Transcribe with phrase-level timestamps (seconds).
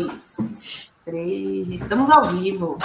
[0.00, 1.70] dois, três.
[1.70, 2.78] Estamos ao vivo.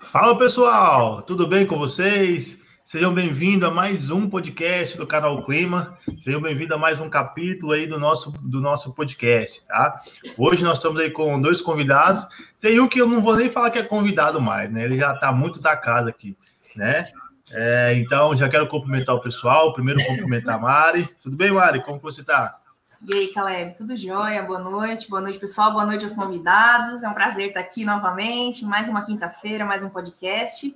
[0.00, 2.58] Fala pessoal, tudo bem com vocês?
[2.82, 5.98] Sejam bem-vindos a mais um podcast do canal Clima.
[6.18, 10.00] Sejam bem-vindos a mais um capítulo aí do nosso, do nosso podcast, tá?
[10.38, 12.26] Hoje nós estamos aí com dois convidados.
[12.58, 14.84] Tem um que eu não vou nem falar que é convidado mais, né?
[14.84, 16.34] Ele já está muito da casa aqui,
[16.74, 17.08] né?
[17.52, 19.74] É, então, já quero cumprimentar o pessoal.
[19.74, 21.08] Primeiro, cumprimentar a Mari.
[21.20, 21.82] Tudo bem, Mari?
[21.82, 22.58] Como você está?
[23.00, 24.42] E aí, Caleb, tudo jóia?
[24.42, 27.04] Boa noite, boa noite, pessoal, boa noite aos convidados.
[27.04, 30.74] É um prazer estar aqui novamente, mais uma quinta-feira, mais um podcast.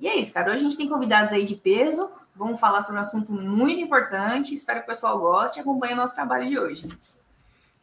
[0.00, 0.48] E é isso, cara.
[0.48, 2.10] Hoje a gente tem convidados aí de peso.
[2.34, 4.52] Vamos falar sobre um assunto muito importante.
[4.52, 6.88] Espero que o pessoal goste e acompanhe o nosso trabalho de hoje.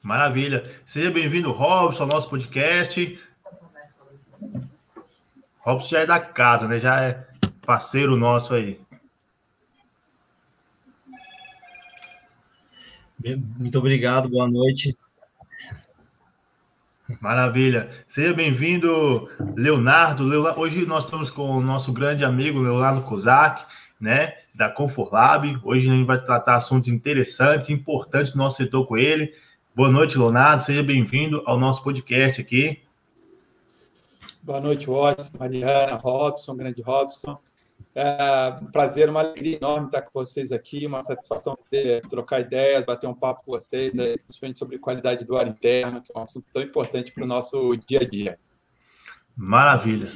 [0.04, 0.70] Maravilha.
[0.86, 3.20] Seja bem-vindo, Robson, ao nosso podcast.
[5.62, 6.78] Robson já é da casa, né?
[6.80, 7.26] Já é
[7.66, 8.85] parceiro nosso aí.
[13.58, 14.98] Muito obrigado, boa noite.
[17.22, 17.90] Maravilha.
[18.08, 20.24] Seja bem-vindo, Leonardo.
[20.24, 20.60] Leonardo.
[20.60, 23.64] Hoje nós estamos com o nosso grande amigo Leonardo Kozak,
[24.00, 25.60] né, da Conforlab.
[25.64, 29.34] Hoje a gente vai tratar assuntos interessantes, importantes do nosso setor com ele.
[29.76, 30.64] Boa noite, Leonardo.
[30.64, 32.82] Seja bem-vindo ao nosso podcast aqui.
[34.42, 37.38] Boa noite, Watson, Mariana, Robson, grande Robson.
[37.98, 42.84] É um prazer, uma alegria enorme estar com vocês aqui, uma satisfação poder trocar ideias,
[42.84, 46.24] bater um papo com vocês, né, principalmente sobre qualidade do ar interno, que é um
[46.24, 48.38] assunto tão importante para o nosso dia a dia.
[49.34, 50.12] Maravilha.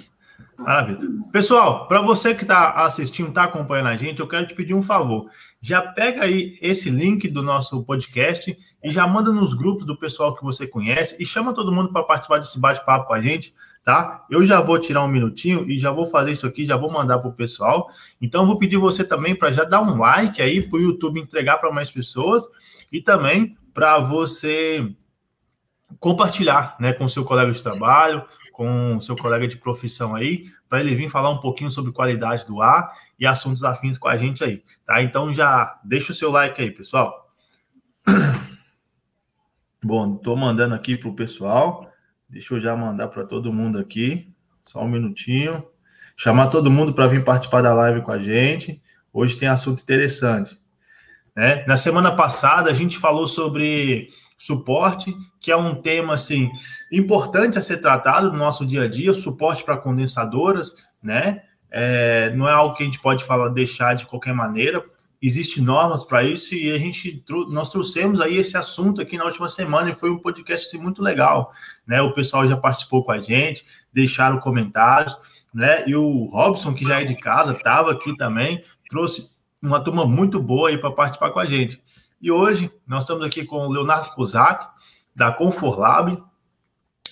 [0.58, 1.08] Maravilha.
[1.32, 4.82] Pessoal, para você que está assistindo, está acompanhando a gente, eu quero te pedir um
[4.82, 5.30] favor.
[5.62, 10.36] Já pega aí esse link do nosso podcast e já manda nos grupos do pessoal
[10.36, 13.54] que você conhece e chama todo mundo para participar desse bate-papo com a gente
[13.90, 14.23] tá?
[14.30, 17.18] Eu já vou tirar um minutinho e já vou fazer isso aqui, já vou mandar
[17.18, 17.90] para o pessoal.
[18.22, 21.58] Então, vou pedir você também para já dar um like aí para o YouTube entregar
[21.58, 22.44] para mais pessoas
[22.92, 24.95] e também para você
[26.00, 28.23] compartilhar, né, com seu colega de trabalho,
[28.54, 32.62] com seu colega de profissão aí, para ele vir falar um pouquinho sobre qualidade do
[32.62, 35.02] ar e assuntos afins com a gente aí, tá?
[35.02, 37.33] Então já deixa o seu like aí, pessoal.
[39.83, 41.89] Bom, estou mandando aqui para o pessoal.
[42.30, 44.32] Deixa eu já mandar para todo mundo aqui.
[44.64, 45.66] Só um minutinho.
[46.16, 48.80] Chamar todo mundo para vir participar da live com a gente.
[49.12, 50.60] Hoje tem assunto interessante.
[51.36, 51.66] Né?
[51.66, 56.52] Na semana passada a gente falou sobre suporte, que é um tema assim
[56.92, 61.42] importante a ser tratado no nosso dia a dia, suporte para condensadoras, né?
[61.72, 64.84] É, não é algo que a gente pode falar deixar de qualquer maneira,
[65.22, 69.50] Existem normas para isso e a gente nós trouxemos aí esse assunto aqui na última
[69.50, 71.52] semana e foi um podcast assim, muito legal,
[71.89, 72.04] né?
[72.04, 75.17] O pessoal já participou com a gente, deixaram comentários,
[75.52, 75.83] né?
[75.88, 79.27] E o Robson, que já é de casa, estava aqui também, trouxe
[79.60, 81.82] uma turma muito boa aí para participar com a gente.
[82.22, 84.67] E hoje nós estamos aqui com o Leonardo Kozak,
[85.16, 86.23] da Conforlab,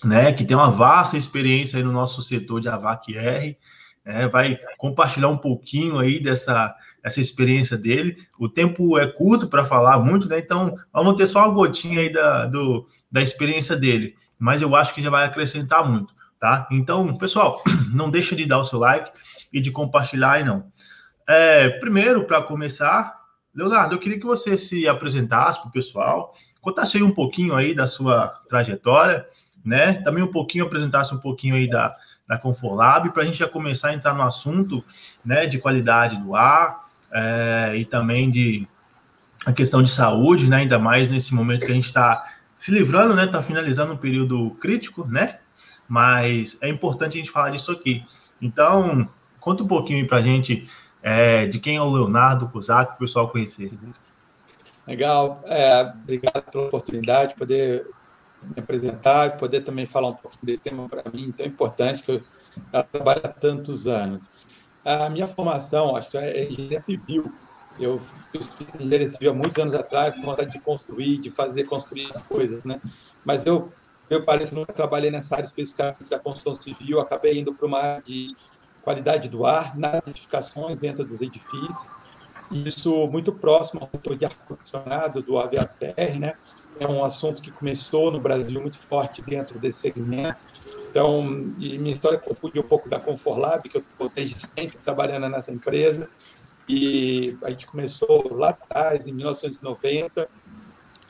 [0.05, 0.31] né?
[0.31, 3.57] Que tem uma vasta experiência aí no nosso setor de AVAC R,
[4.05, 4.27] né?
[4.27, 8.17] Vai compartilhar um pouquinho aí dessa essa experiência dele.
[8.37, 10.37] O tempo é curto para falar muito, né?
[10.37, 14.13] Então, vamos ter só uma gotinha aí da, do, da experiência dele.
[14.39, 16.67] Mas eu acho que já vai acrescentar muito, tá?
[16.71, 17.61] Então, pessoal,
[17.93, 19.11] não deixa de dar o seu like
[19.51, 20.71] e de compartilhar aí, não.
[21.27, 23.17] É, primeiro, para começar,
[23.53, 27.73] Leonardo, eu queria que você se apresentasse para o pessoal, contasse aí um pouquinho aí
[27.73, 29.25] da sua trajetória,
[29.65, 29.93] né?
[29.95, 31.93] Também um pouquinho, apresentasse um pouquinho aí da,
[32.27, 34.83] da Conforlab, para a gente já começar a entrar no assunto,
[35.23, 38.67] né, de qualidade do ar, é, e também de
[39.45, 40.57] a questão de saúde, né?
[40.57, 43.25] Ainda mais nesse momento que a gente está se livrando, né?
[43.25, 45.39] Está finalizando um período crítico, né?
[45.87, 48.03] Mas é importante a gente falar disso aqui.
[48.41, 49.07] Então,
[49.39, 50.67] conta um pouquinho para a gente
[51.01, 53.71] é, de quem é o Leonardo para o pessoal conhecer.
[54.85, 57.87] Legal, é, obrigado pela oportunidade de poder
[58.41, 62.11] me apresentar e poder também falar um pouquinho desse tema para mim tão importante que
[62.11, 62.23] eu
[62.91, 64.31] trabalho há tantos anos.
[64.83, 67.31] A minha formação, acho é engenharia civil.
[67.79, 67.99] Eu
[68.31, 68.49] fiz
[69.11, 72.81] civil há muitos anos atrás, com vontade de construir, de fazer construir as coisas, né?
[73.23, 73.71] Mas eu,
[74.09, 78.03] eu parece, nunca trabalhei nessa área especificamente da construção civil, acabei indo para uma área
[78.03, 78.35] de
[78.81, 81.89] qualidade do ar, nas edificações, dentro dos edifícios.
[82.49, 86.33] Isso muito próximo ao setor de ar-condicionado do AVACR, né?
[86.79, 90.37] É um assunto que começou no Brasil muito forte dentro desse segmento
[90.89, 95.51] então, minha história confunde um pouco da Conforlab, que eu estou desde sempre trabalhando nessa
[95.51, 96.09] empresa.
[96.67, 100.29] E a gente começou lá atrás, em 1990,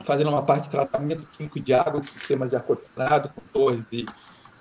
[0.01, 4.05] fazendo uma parte de tratamento químico de água de sistemas de ar-condicionado, com torres e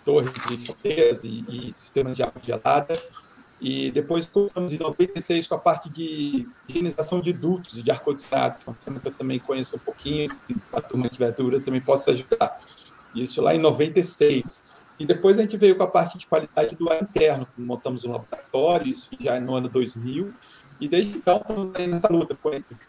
[0.04, 3.00] torres de topeiras e, e, sistemas de água gelada.
[3.60, 8.90] E depois começamos em 96 com a parte de higienização de dutos de ar-condicionado, é
[8.90, 12.58] uma que eu também conheço um pouquinho, se a turma tiver dúvida, também posso ajudar.
[13.14, 14.62] isso lá em 96.
[14.98, 18.12] E depois a gente veio com a parte de qualidade do ar interno, montamos um
[18.12, 20.32] laboratório, isso já no ano 2000,
[20.78, 22.36] e desde então estamos nessa luta,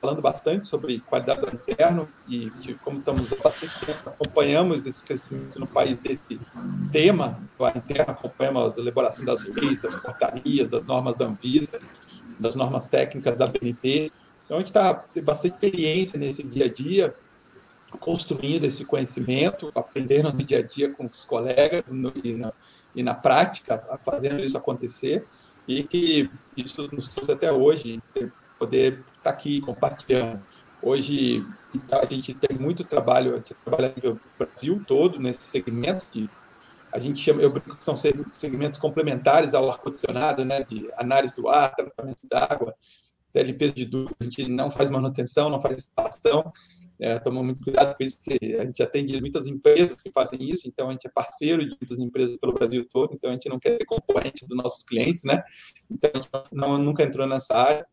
[0.01, 5.03] falando bastante sobre qualidade do interno e de como estamos há bastante tempo, acompanhamos esse
[5.03, 6.37] crescimento no país desse
[6.91, 11.79] tema do ar interno, acompanhamos a elaboração das leis, das portarias, das normas da Anvisa,
[12.37, 14.11] das normas técnicas da BNT.
[14.45, 17.13] Então a gente está tem bastante experiência nesse dia a dia,
[18.01, 22.51] construindo esse conhecimento, aprendendo no dia a dia com os colegas no, e, na,
[22.93, 25.25] e na prática, fazendo isso acontecer,
[25.67, 28.01] e que isso nos trouxe até hoje,
[28.57, 30.41] poder estar aqui compartilhando.
[30.81, 36.05] Hoje então, a gente tem muito trabalho, a gente trabalha no Brasil todo nesse segmento
[36.11, 36.29] que
[36.91, 41.49] a gente chama, eu brinco que são segmentos complementares ao ar-condicionado, né, de análise do
[41.49, 42.73] ar, tratamento da água,
[43.29, 46.51] até limpeza de duto, a gente não faz manutenção, não faz instalação,
[46.99, 50.67] é, toma muito cuidado com isso, que a gente atende muitas empresas que fazem isso,
[50.67, 53.59] então a gente é parceiro de muitas empresas pelo Brasil todo, então a gente não
[53.59, 55.43] quer ser concorrente dos nossos clientes, né?
[55.89, 57.85] Então a gente não, nunca entrou nessa área.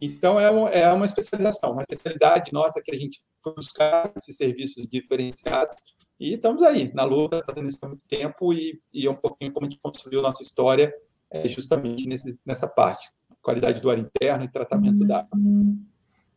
[0.00, 4.36] Então é, um, é uma especialização, uma especialidade nossa que a gente foi buscar esses
[4.36, 5.74] serviços diferenciados
[6.18, 9.52] e estamos aí, na luta, fazendo isso há muito tempo e, e é um pouquinho
[9.52, 10.92] como a gente construiu nossa história,
[11.30, 13.08] é justamente nesse, nessa parte,
[13.42, 15.38] qualidade do ar interno e tratamento da água.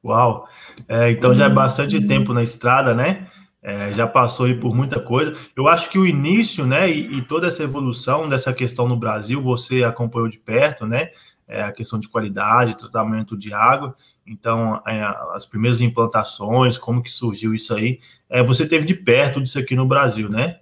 [0.03, 0.47] Uau!
[0.87, 3.27] É, então já é bastante tempo na estrada, né?
[3.63, 5.33] É, já passou aí por muita coisa.
[5.55, 9.39] Eu acho que o início, né, e, e, toda essa evolução dessa questão no Brasil,
[9.41, 11.11] você acompanhou de perto, né?
[11.47, 13.95] É, a questão de qualidade, tratamento de água.
[14.25, 15.03] Então, é,
[15.35, 17.99] as primeiras implantações, como que surgiu isso aí?
[18.29, 20.59] É, você teve de perto disso aqui no Brasil, né?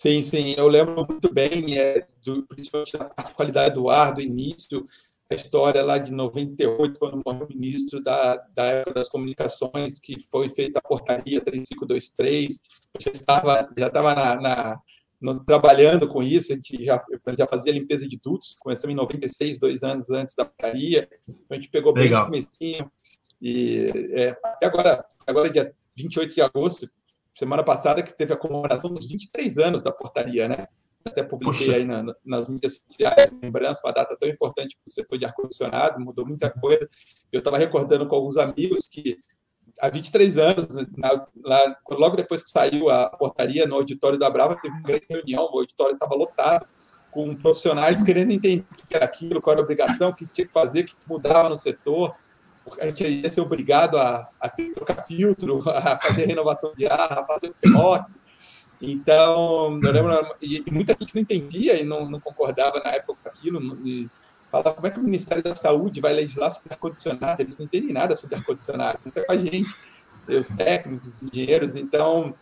[0.00, 4.88] Sim, sim, eu lembro muito bem, é, do, principalmente da qualidade do ar, do início,
[5.30, 10.16] a história lá de 98, quando morreu o ministro da, da época das comunicações, que
[10.30, 12.62] foi feita a portaria 3523,
[12.94, 14.80] eu já estava, já estava na, na
[15.20, 17.04] no, trabalhando com isso, a gente já,
[17.36, 21.10] já fazia limpeza de dutos, começamos em 96, dois anos antes da portaria,
[21.50, 22.22] a gente pegou bem Legal.
[22.22, 22.90] esse comecinho,
[23.38, 26.88] e é, agora, agora dia 28 de agosto,
[27.40, 30.66] semana passada, que teve a comemoração dos 23 anos da portaria, né?
[31.04, 31.76] até publiquei Puxa.
[31.76, 35.98] aí na, nas mídias sociais, lembrança, uma data tão importante para o setor de ar-condicionado,
[36.00, 36.88] mudou muita coisa.
[37.32, 39.16] Eu estava recordando com alguns amigos que
[39.80, 40.66] há 23 anos,
[40.96, 45.06] na, lá, logo depois que saiu a portaria no auditório da Brava, teve uma grande
[45.08, 46.66] reunião, o auditório estava lotado,
[47.10, 50.46] com profissionais querendo entender o que era aquilo, qual era a obrigação, o que tinha
[50.46, 52.14] que fazer, o que mudava no setor.
[52.80, 57.24] A gente ia ser obrigado a, a trocar filtro, a fazer renovação de ar, a
[57.24, 57.54] fazer o
[58.82, 63.28] então, eu lembro, e muita gente não entendia e não, não concordava na época com
[63.28, 64.08] aquilo, e
[64.50, 67.92] falava como é que o Ministério da Saúde vai legislar sobre ar-condicionado, eles não entendem
[67.92, 69.74] nada sobre ar-condicionado, isso é com a gente,
[70.26, 72.34] os técnicos, os engenheiros, então,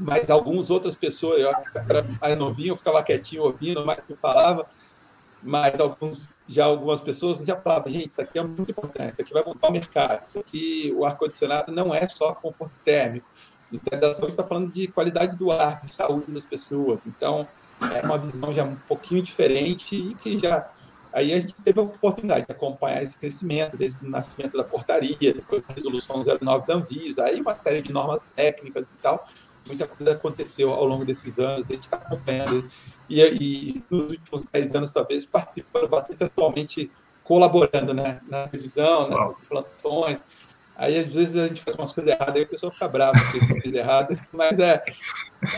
[0.00, 1.50] mas algumas outras pessoas, eu
[1.86, 4.66] era mais novinho, eu ficava quietinho ouvindo mais que eu falava,
[5.42, 9.32] mas alguns, já algumas pessoas já falavam, gente, isso aqui é muito importante, isso aqui
[9.32, 13.26] vai mudar o mercado, isso aqui, o ar-condicionado não é só conforto térmico,
[13.70, 17.06] o Ministério da Saúde está falando de qualidade do ar, de saúde das pessoas.
[17.06, 17.46] Então,
[17.94, 20.70] é uma visão já um pouquinho diferente e que já.
[21.12, 25.34] Aí a gente teve a oportunidade de acompanhar esse crescimento, desde o nascimento da portaria,
[25.34, 29.26] depois da resolução 09 da Anvisa, aí uma série de normas técnicas e tal.
[29.66, 32.68] Muita coisa aconteceu ao longo desses anos, a gente está acompanhando.
[33.08, 36.90] E, e nos últimos 10 anos, talvez, participando bastante, atualmente
[37.24, 40.24] colaborando né, na revisão, nessas plantações,
[40.78, 43.60] Aí, às vezes, a gente faz umas coisas erradas, aí o pessoal fica bravo porque
[43.62, 44.16] fez errado.
[44.32, 44.80] Mas é,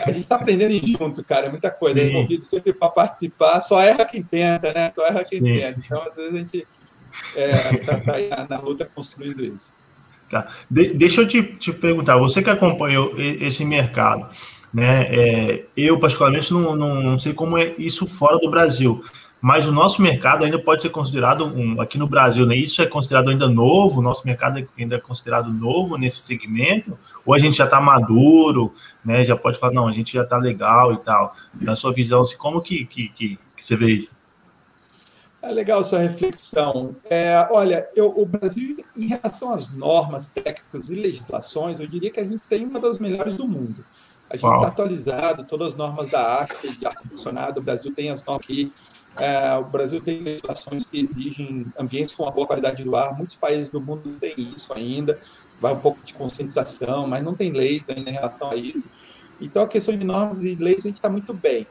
[0.03, 1.99] a gente está aprendendo junto, cara, é muita coisa.
[1.99, 4.91] É envolvido sempre para participar, só erra quem tenta, né?
[4.95, 5.53] Só erra quem Sim.
[5.53, 5.79] tenta.
[5.79, 6.67] Então, às vezes, a gente
[7.35, 9.71] está é, tá aí na, na luta construindo isso.
[10.27, 10.55] Tá.
[10.67, 14.27] De, deixa eu te, te perguntar, você que acompanhou esse mercado,
[14.73, 15.03] né?
[15.03, 19.03] É, eu, particularmente, não, não, não sei como é isso fora do Brasil
[19.41, 22.55] mas o nosso mercado ainda pode ser considerado um, aqui no Brasil, né?
[22.55, 27.33] Isso é considerado ainda novo, o nosso mercado ainda é considerado novo nesse segmento, ou
[27.33, 28.71] a gente já está maduro,
[29.03, 29.25] né?
[29.25, 31.35] Já pode falar, não, a gente já está legal e tal.
[31.59, 34.11] Na sua visão, assim, como que, que, que, que você vê isso?
[35.41, 36.95] É legal sua reflexão.
[37.09, 42.19] É, olha, eu, o Brasil, em relação às normas técnicas e legislações, eu diria que
[42.19, 43.83] a gente tem uma das melhores do mundo.
[44.31, 48.23] A gente está atualizado, todas as normas da arte de ar-condicionado, o Brasil tem as
[48.23, 48.71] normas aqui,
[49.17, 53.15] é, o Brasil tem legislações que exigem ambientes com uma boa qualidade do ar.
[53.17, 55.19] Muitos países do mundo não têm isso ainda.
[55.59, 58.89] Vai um pouco de conscientização, mas não tem leis ainda em relação a isso.
[59.39, 61.67] Então, a questão de normas e leis, a gente está muito bem.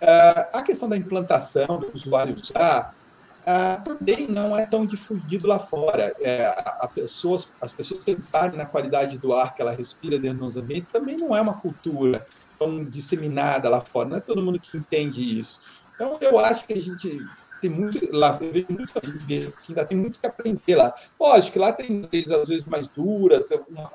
[0.00, 2.96] É, a questão da implantação do usuário usar,
[3.44, 6.14] ah, também não é tão difundido lá fora.
[6.20, 10.56] É, a, pessoas, as pessoas pensarem na qualidade do ar que ela respira dentro dos
[10.56, 12.26] ambientes também não é uma cultura
[12.58, 14.08] tão disseminada lá fora.
[14.08, 15.60] Não é todo mundo que entende isso.
[15.94, 17.18] Então, eu acho que a gente
[17.62, 20.92] tem muito lá, eu vejo muito que ainda tem muito que aprender lá.
[21.18, 23.88] Lógico que lá tem leis às vezes mais duras, uma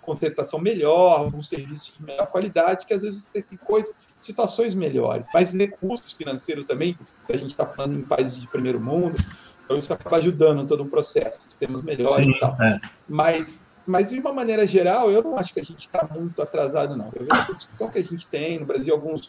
[0.00, 5.52] contestação melhor, alguns serviços de melhor qualidade, que às vezes tem coisas, situações melhores, mais
[5.52, 9.18] recursos financeiros também, se a gente está falando em países de primeiro mundo,
[9.64, 12.62] então isso acaba ajudando todo um processo, sistemas melhores Sim, e tal.
[12.62, 12.80] É.
[13.08, 16.96] Mas mas, de uma maneira geral, eu não acho que a gente está muito atrasado,
[16.96, 17.06] não.
[17.06, 19.28] Eu vejo essa discussão que a gente tem no Brasil, alguns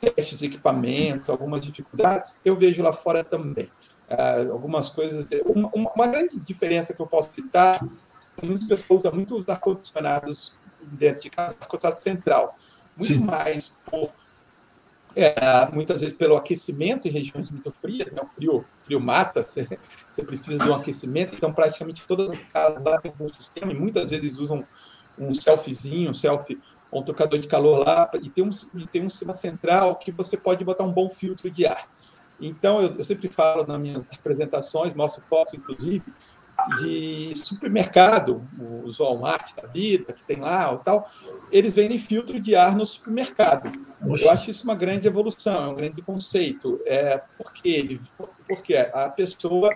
[0.00, 3.70] testes equipamentos, algumas dificuldades, eu vejo lá fora também.
[4.08, 5.28] Uh, algumas coisas.
[5.44, 7.86] Uma, uma, grande diferença que eu posso citar:
[8.42, 12.56] muitas pessoas usam muito os ar-condicionados dentro de casa, ar-condicionado central.
[12.96, 13.20] Muito Sim.
[13.20, 14.10] mais por.
[15.16, 15.34] É,
[15.72, 18.20] muitas vezes pelo aquecimento em regiões muito frias, né?
[18.22, 19.66] o frio, frio mata, você,
[20.08, 23.74] você precisa de um aquecimento, então praticamente todas as casas lá têm um sistema, e
[23.74, 24.64] muitas vezes usam
[25.18, 26.60] um selfiezinho, um selfie
[26.92, 30.36] um trocador de calor lá e tem um, e tem um sistema central que você
[30.36, 31.86] pode botar um bom filtro de ar.
[32.40, 36.02] Então, eu, eu sempre falo nas minhas apresentações, mostro fotos, inclusive,
[36.80, 38.42] de supermercado,
[38.84, 41.08] os Walmart da vida, que tem lá ou tal,
[41.52, 43.70] eles vendem filtro de ar no supermercado.
[44.02, 46.80] Eu acho isso uma grande evolução, é um grande conceito.
[46.84, 48.00] É, porque,
[48.46, 49.74] porque a pessoa,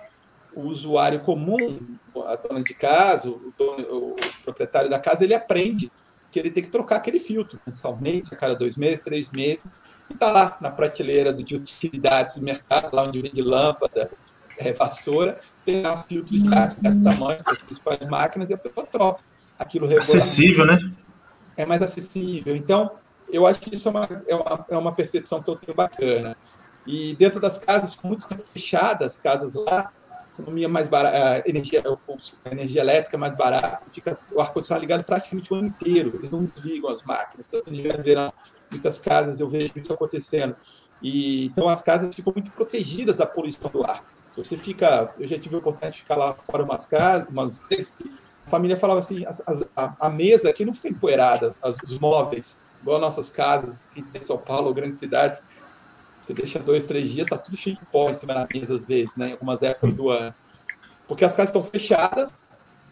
[0.53, 5.91] o usuário comum, a dona de casa, o, dono, o proprietário da casa, ele aprende
[6.33, 10.13] que ele tem que trocar aquele filtro mensalmente, a cada dois meses, três meses, e
[10.13, 14.09] está lá na prateleira de utilidades do mercado, lá onde vende lâmpada,
[14.57, 18.87] é, vassoura, tem lá filtro de ar desse tamanho, das principais máquinas, e a pessoa
[18.87, 19.21] troca
[19.59, 20.91] aquilo Acessível, né?
[21.55, 22.55] É mais acessível.
[22.55, 22.91] Então,
[23.31, 26.35] eu acho que isso é uma, é uma, é uma percepção que eu tenho bacana.
[26.85, 29.91] E dentro das casas, muito tempo fechadas, casas lá,
[30.33, 31.83] economia mais barata, energia,
[32.51, 36.91] energia elétrica mais barata, fica o ar-condicionado ligado praticamente o ano inteiro, eles não desligam
[36.91, 38.33] as máquinas, tanto no inverno verão,
[38.71, 40.55] muitas casas eu vejo isso acontecendo.
[41.01, 44.03] E, então as casas ficam muito protegidas da poluição do ar.
[44.35, 47.93] Você fica, eu já tive a oportunidade de ficar lá fora umas casas, umas vezes,
[48.45, 51.99] a família falava assim, as, as, a, a, mesa aqui não fica empoeirada, as, os
[51.99, 55.41] móveis, igual nossas casas, em São Paulo, grandes cidades,
[56.25, 58.85] você deixa dois, três dias, tá tudo cheio de pó em cima da mesa, às
[58.85, 59.29] vezes, né?
[59.29, 60.33] Em algumas épocas do ano.
[61.07, 62.33] Porque as casas estão fechadas,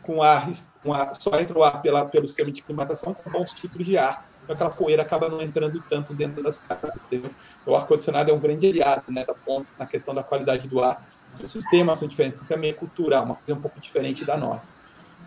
[0.04, 0.50] com ar,
[0.84, 3.98] com ar só entra o ar pela, pelo sistema de climatização com bons filtros de
[3.98, 4.28] ar.
[4.44, 6.96] Então aquela poeira acaba não entrando tanto dentro das casas.
[6.96, 7.32] Entendeu?
[7.66, 11.08] O ar-condicionado é um grande aliado nessa ponta, na questão da qualidade do ar.
[11.42, 14.74] Os sistemas são diferentes, também é cultural, uma coisa um pouco diferente da nossa.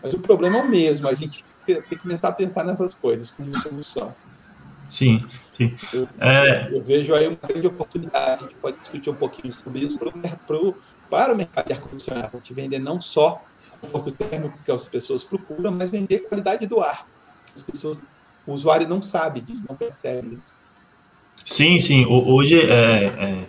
[0.02, 3.30] Mas o problema é o mesmo, a gente tem que começar a pensar nessas coisas
[3.30, 4.14] como solução.
[4.88, 5.24] Sim,
[5.56, 5.74] sim.
[5.92, 6.68] Eu, é...
[6.70, 10.12] eu, vejo aí uma grande oportunidade, a gente pode discutir um pouquinho sobre isso pro,
[10.46, 10.76] pro,
[11.10, 12.30] para o mercado de ar-condicionado.
[12.32, 13.40] A gente vender não só
[13.80, 17.06] conforto térmico que as pessoas procuram, mas vender qualidade do ar.
[17.54, 18.02] As pessoas,
[18.46, 20.56] o usuário não sabe disso, não percebe isso.
[21.44, 22.06] Sim, sim.
[22.06, 23.44] Hoje é,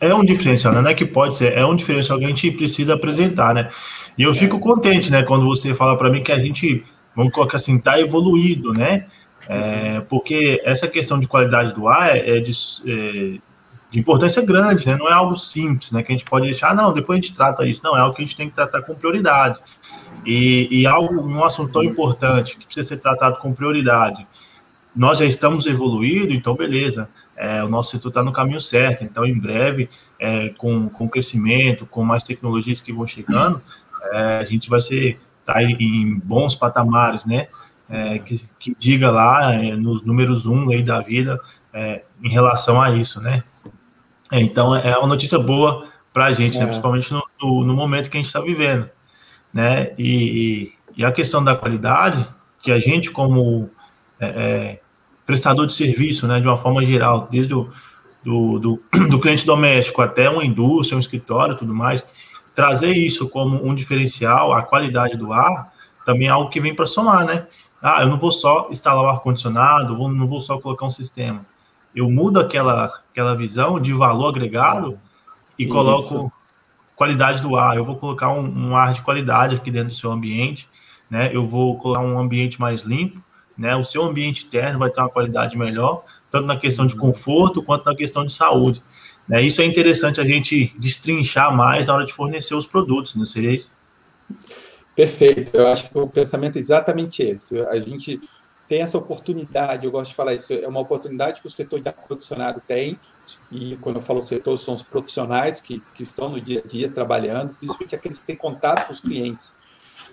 [0.00, 0.80] é, é um diferencial, né?
[0.80, 3.70] não é que pode ser, é um diferencial que a gente precisa apresentar, né?
[4.16, 4.34] E eu é.
[4.34, 6.82] fico contente, né, quando você fala para mim que a gente,
[7.14, 9.06] vamos colocar assim, está evoluído, né?
[9.46, 12.50] É, porque essa questão de qualidade do ar é, de,
[12.86, 13.38] é
[13.90, 14.96] de, importância grande, né?
[14.96, 16.02] não é algo simples, né?
[16.02, 17.80] que a gente pode deixar, não, depois a gente trata isso.
[17.82, 19.58] Não, é algo que a gente tem que tratar com prioridade.
[20.26, 24.26] E, e algo, um assunto tão importante que precisa ser tratado com prioridade.
[24.94, 29.04] Nós já estamos evoluindo, então beleza, é, o nosso setor está no caminho certo.
[29.04, 33.62] Então, em breve, é, com, com crescimento, com mais tecnologias que vão chegando,
[34.12, 37.48] é, a gente vai ser tá em bons patamares, né?
[37.88, 41.40] É, que, que, diga lá é, nos números um aí da vida
[41.72, 43.42] é, em relação a isso, né?
[44.30, 46.64] É, então é uma notícia boa para a gente, né?
[46.64, 46.66] É.
[46.66, 48.88] principalmente no, no, no, momento que a gente está vivendo,
[49.52, 49.92] né?
[49.98, 52.26] E, e, a questão da qualidade,
[52.60, 53.70] que a gente como
[54.20, 54.80] é,
[55.24, 57.70] prestador de serviço, né, de uma forma geral, desde o
[58.28, 62.04] do, do, do cliente doméstico até uma indústria, um escritório, tudo mais,
[62.54, 65.72] trazer isso como um diferencial, a qualidade do ar,
[66.04, 67.46] também é algo que vem para somar, né?
[67.82, 71.42] Ah, eu não vou só instalar o ar-condicionado, não vou só colocar um sistema.
[71.94, 74.98] Eu mudo aquela, aquela visão de valor agregado
[75.58, 75.72] e Isso.
[75.72, 76.32] coloco
[76.96, 77.76] qualidade do ar.
[77.76, 80.68] Eu vou colocar um, um, ar de qualidade aqui dentro do seu ambiente,
[81.08, 81.30] né?
[81.32, 83.22] Eu vou colocar um ambiente mais limpo,
[83.56, 83.76] né?
[83.76, 87.84] O seu ambiente interno vai ter uma qualidade melhor, tanto na questão de conforto quanto
[87.86, 88.82] na questão de saúde.
[89.28, 89.42] Né?
[89.42, 93.52] Isso é interessante a gente destrinchar mais na hora de fornecer os produtos, não seria
[93.52, 93.70] isso?
[94.98, 95.56] Perfeito.
[95.56, 97.56] Eu acho que o pensamento é exatamente esse.
[97.60, 98.20] A gente
[98.66, 101.88] tem essa oportunidade, eu gosto de falar isso, é uma oportunidade que o setor de
[101.88, 102.98] ar-condicionado tem,
[103.52, 106.90] e quando eu falo setor, são os profissionais que, que estão no dia a dia
[106.90, 109.56] trabalhando, principalmente aqueles que têm contato com os clientes.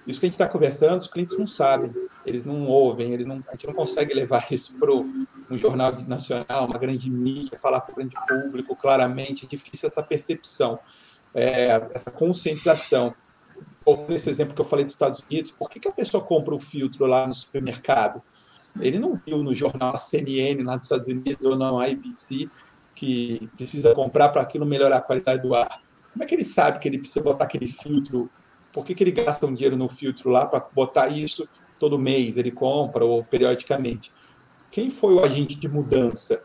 [0.06, 1.92] Isso que a gente está conversando, os clientes não sabem,
[2.24, 6.68] eles não ouvem, eles não, a gente não consegue levar isso para um jornal nacional,
[6.68, 10.78] uma grande mídia, falar para o grande público claramente, é difícil essa percepção,
[11.34, 13.16] é, essa conscientização.
[13.86, 16.56] Ou nesse exemplo que eu falei dos Estados Unidos, por que, que a pessoa compra
[16.56, 18.22] o filtro lá no supermercado?
[18.80, 22.50] Ele não viu no jornal CNN lá dos Estados Unidos ou não a ABC
[22.94, 25.82] que precisa comprar para aquilo melhorar a qualidade do ar.
[26.12, 28.30] Como é que ele sabe que ele precisa botar aquele filtro?
[28.74, 31.48] Por que, que ele gasta um dinheiro no filtro lá para botar isso
[31.80, 32.38] todo mês?
[32.38, 34.12] Ele compra ou periodicamente?
[34.72, 36.42] Quem foi o agente de mudança?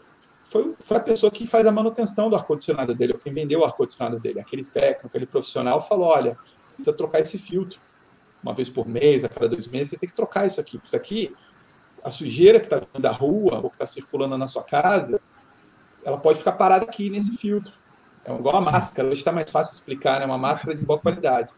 [0.50, 3.64] Foi, foi a pessoa que faz a manutenção do ar-condicionado dele, ou quem vendeu o
[3.64, 4.40] ar-condicionado dele.
[4.40, 7.78] Aquele técnico, aquele profissional falou: olha, você precisa trocar esse filtro.
[8.42, 10.80] Uma vez por mês, a cada dois meses, você tem que trocar isso aqui.
[10.84, 11.30] Isso aqui
[12.02, 15.20] a sujeira que está vindo da rua ou que está circulando na sua casa,
[16.04, 17.72] ela pode ficar parada aqui nesse filtro.
[18.24, 20.26] É igual a máscara, hoje está mais fácil explicar, né?
[20.26, 21.52] Uma máscara de boa qualidade.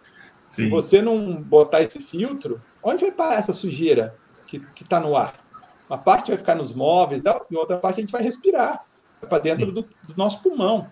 [0.47, 0.65] Sim.
[0.65, 4.15] Se você não botar esse filtro, onde vai parar essa sujeira
[4.47, 5.42] que está no ar?
[5.89, 8.85] Uma parte vai ficar nos móveis, e outra parte a gente vai respirar
[9.21, 10.89] para dentro do, do, nosso pulmão.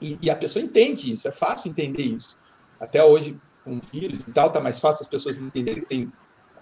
[0.00, 2.38] E, e, a pessoa entende isso, é fácil entender isso.
[2.80, 6.12] Até hoje, com vírus e tal, está mais fácil as pessoas entenderem que tem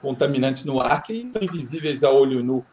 [0.00, 2.64] contaminantes no ar que estão invisíveis a olho nu.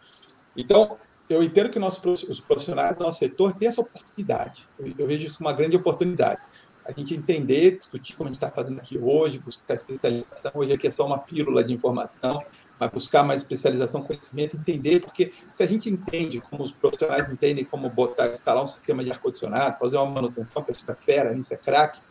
[0.56, 0.98] Então,
[1.30, 4.68] eu entendo que nossos, os profissionais do nosso setor têm essa oportunidade.
[4.78, 6.42] Eu, eu vejo isso como uma grande oportunidade.
[6.90, 10.52] A gente entender, discutir como a gente está fazendo aqui hoje, buscar especialização.
[10.56, 12.40] Hoje aqui é só uma pílula de informação,
[12.80, 17.64] mas buscar mais especialização, conhecimento, entender, porque se a gente entende como os profissionais entendem
[17.64, 21.54] como botar, instalar um sistema de ar-condicionado, fazer uma manutenção, a pessoa é fera, isso
[21.54, 22.02] é craque,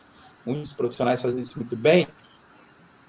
[0.45, 2.07] muitos profissionais fazem isso muito bem,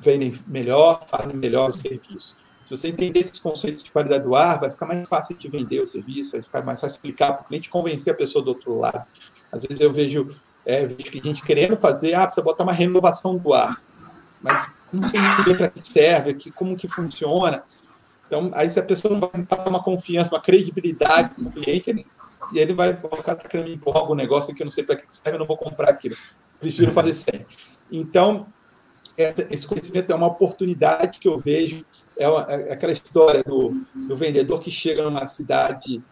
[0.01, 2.37] vendem melhor, fazem melhor o serviço.
[2.61, 5.81] Se você entender esses conceitos de qualidade do ar, vai ficar mais fácil de vender
[5.81, 8.77] o serviço, vai ficar mais fácil explicar para o cliente convencer a pessoa do outro
[8.77, 9.07] lado.
[9.53, 10.29] Às vezes eu vejo,
[10.71, 13.83] é, que a gente querendo fazer, ah, precisa botar uma renovação do ar,
[14.41, 17.63] mas não sei para que serve, que, como que funciona.
[18.27, 22.07] Então, aí se a pessoa não vai passar uma confiança, uma credibilidade no cliente, ele,
[22.53, 25.05] e ele vai colocar querendo me empurrar algum negócio que eu não sei para que
[25.11, 26.17] serve, eu não vou comprar aquilo.
[26.61, 27.45] Prefiro fazer sem.
[27.91, 28.47] Então,
[29.17, 31.85] essa, esse conhecimento é uma oportunidade que eu vejo.
[32.17, 36.03] É, uma, é aquela história do, do, vendedor que chega numa cidade,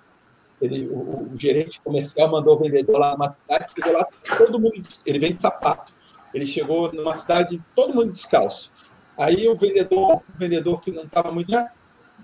[0.60, 4.82] ele, o, o, gerente comercial mandou o vendedor lá numa cidade, chegou lá, todo mundo,
[5.06, 5.92] ele vende sapato.
[6.34, 8.72] Ele chegou numa cidade, todo mundo descalço.
[9.16, 11.68] Aí o vendedor, o vendedor que não estava muito, né,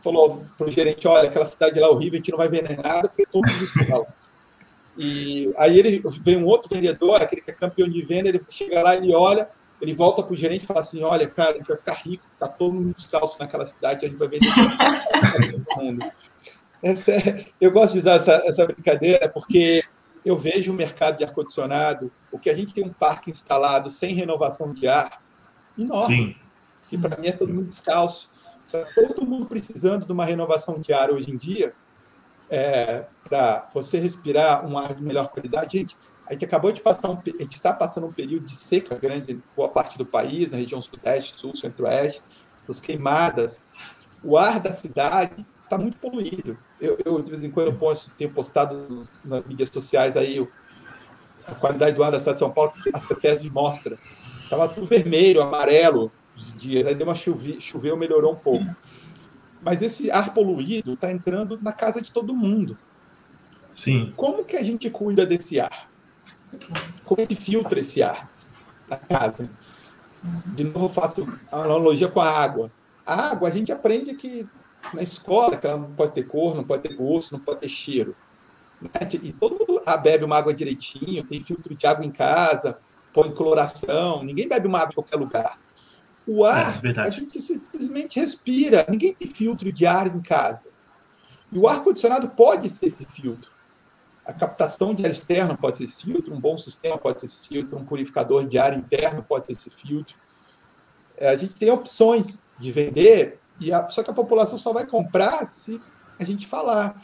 [0.02, 2.76] falou para o gerente: olha, aquela cidade lá é horrível, a gente não vai vender
[2.76, 4.12] nada, porque todo mundo descalço.
[4.96, 8.80] E aí ele vem um outro vendedor, aquele que é campeão de venda, ele chega
[8.80, 9.48] lá, ele olha,
[9.80, 12.24] ele volta para o gerente e fala assim: olha, cara, a gente vai ficar rico,
[12.38, 14.48] tá todo mundo descalço naquela cidade, a gente vai vender
[15.68, 16.04] todo mundo.
[17.60, 19.82] Eu gosto de usar essa, essa brincadeira porque
[20.24, 24.14] eu vejo o mercado de ar-condicionado, o que a gente tem um parque instalado sem
[24.14, 25.22] renovação de ar,
[25.78, 26.38] enorme.
[26.80, 26.96] Sim.
[26.96, 28.30] E para mim é todo mundo descalço.
[28.70, 31.74] Tá todo mundo precisando de uma renovação de ar hoje em dia,
[32.48, 35.78] é, para você respirar um ar de melhor qualidade.
[35.78, 38.96] Gente, a gente acabou de passar um, a gente está passando um período de seca
[38.96, 42.22] grande em boa parte do país, na região sudeste, sul, centro-oeste,
[42.62, 43.66] essas queimadas.
[44.22, 46.56] O ar da cidade está muito poluído.
[46.84, 50.46] Eu, eu de vez em quando, eu posto, tenho postado nas mídias sociais aí
[51.46, 53.98] a qualidade do ar da cidade de São Paulo, a CETESB mostra.
[54.42, 56.86] Estava tudo vermelho, amarelo, os dias.
[56.86, 58.66] Aí deu uma chuva, choveu, melhorou um pouco.
[59.62, 62.76] Mas esse ar poluído está entrando na casa de todo mundo.
[63.74, 64.12] Sim.
[64.14, 65.88] Como que a gente cuida desse ar?
[67.04, 68.30] Como é que filtra esse ar
[68.88, 69.50] na casa?
[70.46, 72.70] De novo, faço analogia com a água.
[73.06, 74.46] A água, a gente aprende que
[74.92, 77.68] na escola que ela não pode ter cor, não pode ter gosto, não pode ter
[77.68, 78.14] cheiro.
[78.80, 78.90] Né?
[79.22, 82.76] E todo mundo bebe uma água direitinho, tem filtro de água em casa,
[83.12, 85.58] põe coloração, ninguém bebe uma água em qualquer lugar.
[86.26, 90.70] O ar, é, a gente simplesmente respira, ninguém tem filtro de ar em casa.
[91.52, 93.52] E o ar-condicionado pode ser esse filtro.
[94.26, 97.46] A captação de ar externo pode ser esse filtro, um bom sistema pode ser esse
[97.46, 100.16] filtro, um purificador de ar interno pode ser esse filtro.
[101.16, 104.86] É, a gente tem opções de vender, e a, só que a população só vai
[104.86, 105.80] comprar se
[106.18, 107.00] a gente falar.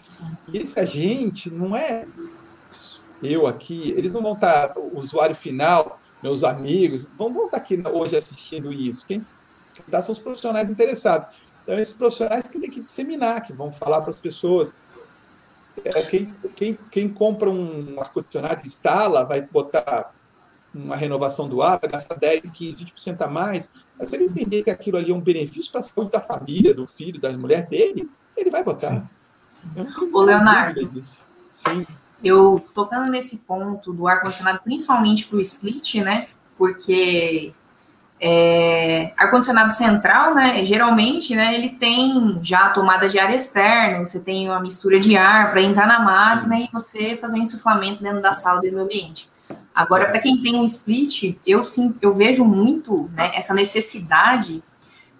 [0.49, 2.07] E esse agente não é
[3.23, 7.83] eu aqui, eles não vão estar, o usuário final, meus amigos, vão, vão estar aqui
[7.87, 9.07] hoje assistindo isso.
[9.07, 9.27] Quem,
[9.75, 11.29] quem são os profissionais interessados.
[11.63, 14.75] Então, esses profissionais que têm que disseminar, que vão falar para as pessoas
[15.85, 20.13] é, quem, quem, quem compra um ar-condicionado, instala, vai botar
[20.74, 23.72] uma renovação do ar, vai gastar 10, 15, 20% a mais.
[23.98, 26.74] Mas se ele entender que aquilo ali é um benefício para a saúde da família,
[26.74, 29.04] do filho, da mulher dele, ele vai botar.
[30.12, 31.02] Ô, Leonardo,
[31.50, 31.87] Sim.
[32.22, 36.28] eu tocando nesse ponto do ar-condicionado, principalmente para o split, né?
[36.56, 37.52] Porque
[38.20, 40.64] é, ar-condicionado central, né?
[40.64, 41.54] Geralmente, né?
[41.54, 45.62] Ele tem já a tomada de ar externa, você tem uma mistura de ar para
[45.62, 49.28] entrar na máquina e você fazer um insuflamento dentro da sala, dentro do ambiente.
[49.81, 54.62] Agora, para quem tem um split, eu sim, eu vejo muito né, essa necessidade.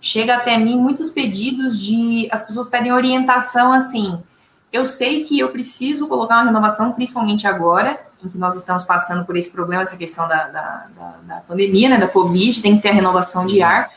[0.03, 4.23] Chega até mim muitos pedidos de as pessoas pedem orientação assim.
[4.71, 9.25] Eu sei que eu preciso colocar uma renovação, principalmente agora, em que nós estamos passando
[9.25, 12.83] por esse problema, essa questão da, da, da, da pandemia, né, da Covid, tem que
[12.83, 13.89] ter a renovação de ar,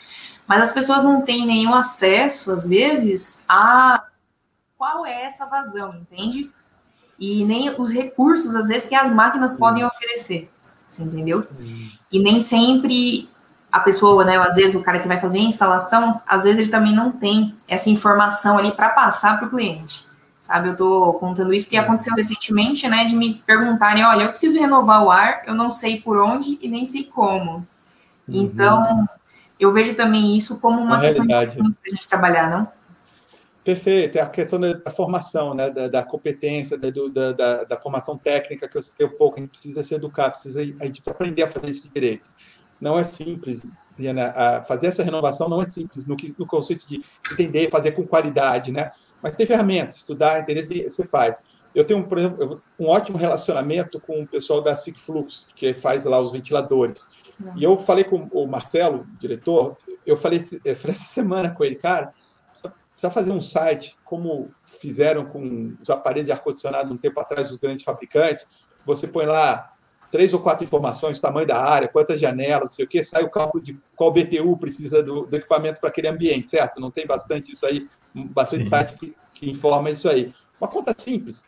[0.47, 4.02] mas as pessoas não têm nenhum acesso, às vezes, a
[4.78, 6.49] qual é essa vazão, entende?
[7.19, 10.49] E nem os recursos, às vezes, que as máquinas podem oferecer,
[10.93, 11.45] você entendeu?
[12.12, 13.29] E nem sempre
[13.71, 16.69] a pessoa, né, às vezes o cara que vai fazer a instalação, às vezes ele
[16.69, 20.06] também não tem essa informação ali para passar para o cliente
[20.43, 20.67] sabe?
[20.67, 25.01] Eu tô contando isso porque aconteceu recentemente, né, de me perguntarem, olha, eu preciso renovar
[25.01, 27.53] o ar, eu não sei por onde e nem sei como.
[27.53, 27.65] Uhum.
[28.27, 29.08] Então,
[29.58, 32.67] eu vejo também isso como uma, uma questão para a gente trabalhar, não?
[33.63, 36.89] Perfeito, é a questão da, da formação, né, da, da competência, da,
[37.32, 40.60] da, da, formação técnica que você tem um pouco, a gente precisa se educar, precisa
[40.60, 42.30] a gente aprender a fazer esse direito.
[42.82, 47.69] Não é simples, Diana, fazer essa renovação não é simples no, no conceito de entender,
[47.69, 48.91] fazer com qualidade, né?
[49.21, 51.41] Mas tem ferramentas, estudar, entender, você faz.
[51.73, 56.19] Eu tenho, por exemplo, um ótimo relacionamento com o pessoal da Sigflux, que faz lá
[56.19, 57.08] os ventiladores.
[57.39, 57.54] Uhum.
[57.56, 61.76] E eu falei com o Marcelo, diretor, eu falei, eu falei essa semana com ele,
[61.76, 62.13] cara,
[62.93, 67.58] precisa fazer um site, como fizeram com os aparelhos de ar-condicionado um tempo atrás, os
[67.58, 68.47] grandes fabricantes,
[68.86, 69.73] você põe lá
[70.12, 73.29] três ou quatro informações, tamanho da área, quantas janelas, não sei o que, sai o
[73.32, 76.79] cálculo de qual BTU precisa do, do equipamento para aquele ambiente, certo?
[76.79, 78.69] Não tem bastante isso aí bastante Sim.
[78.69, 80.32] site que, que, informa isso aí.
[80.62, 81.45] Uma conta simples,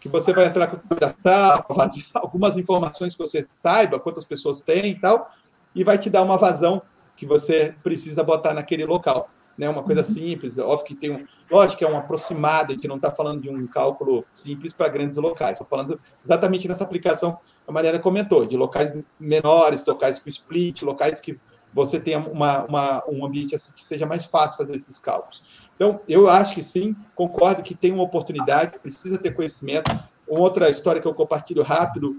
[0.00, 4.60] que você vai entrar com o data, fazer algumas informações que você saiba, quantas pessoas
[4.60, 5.30] tem e tal,
[5.72, 6.82] e vai te dar uma vazão
[7.14, 9.30] que você precisa botar naquele local.
[9.60, 10.06] Né, uma coisa uhum.
[10.06, 11.26] simples, óbvio que tem um.
[11.50, 14.88] Lógico que é um aproximado, a gente não está falando de um cálculo simples para
[14.88, 20.18] grandes locais, estou falando exatamente nessa aplicação que a Mariana comentou, de locais menores, locais
[20.18, 21.38] com split, locais que
[21.74, 25.44] você tenha uma, uma, um ambiente assim que seja mais fácil fazer esses cálculos.
[25.76, 29.90] Então, eu acho que sim, concordo que tem uma oportunidade, precisa ter conhecimento.
[30.26, 32.16] Uma outra história que eu compartilho rápido,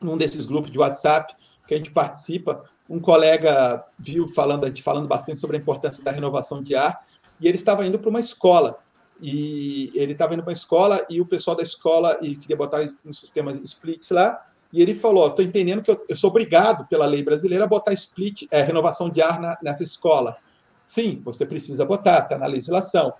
[0.00, 1.34] num desses grupos de WhatsApp
[1.66, 6.04] que a gente participa, um colega viu falando, a gente falando bastante sobre a importância
[6.04, 7.02] da renovação de ar,
[7.40, 8.78] e ele estava indo para uma escola.
[9.20, 12.86] E ele estava indo para uma escola e o pessoal da escola e queria botar
[13.04, 14.44] um sistema split lá.
[14.70, 17.94] E ele falou: estou entendendo que eu, eu, sou obrigado pela lei brasileira a botar
[17.94, 20.36] split, é, renovação de ar na, nessa escola.
[20.84, 23.12] Sim, você precisa botar, está na legislação.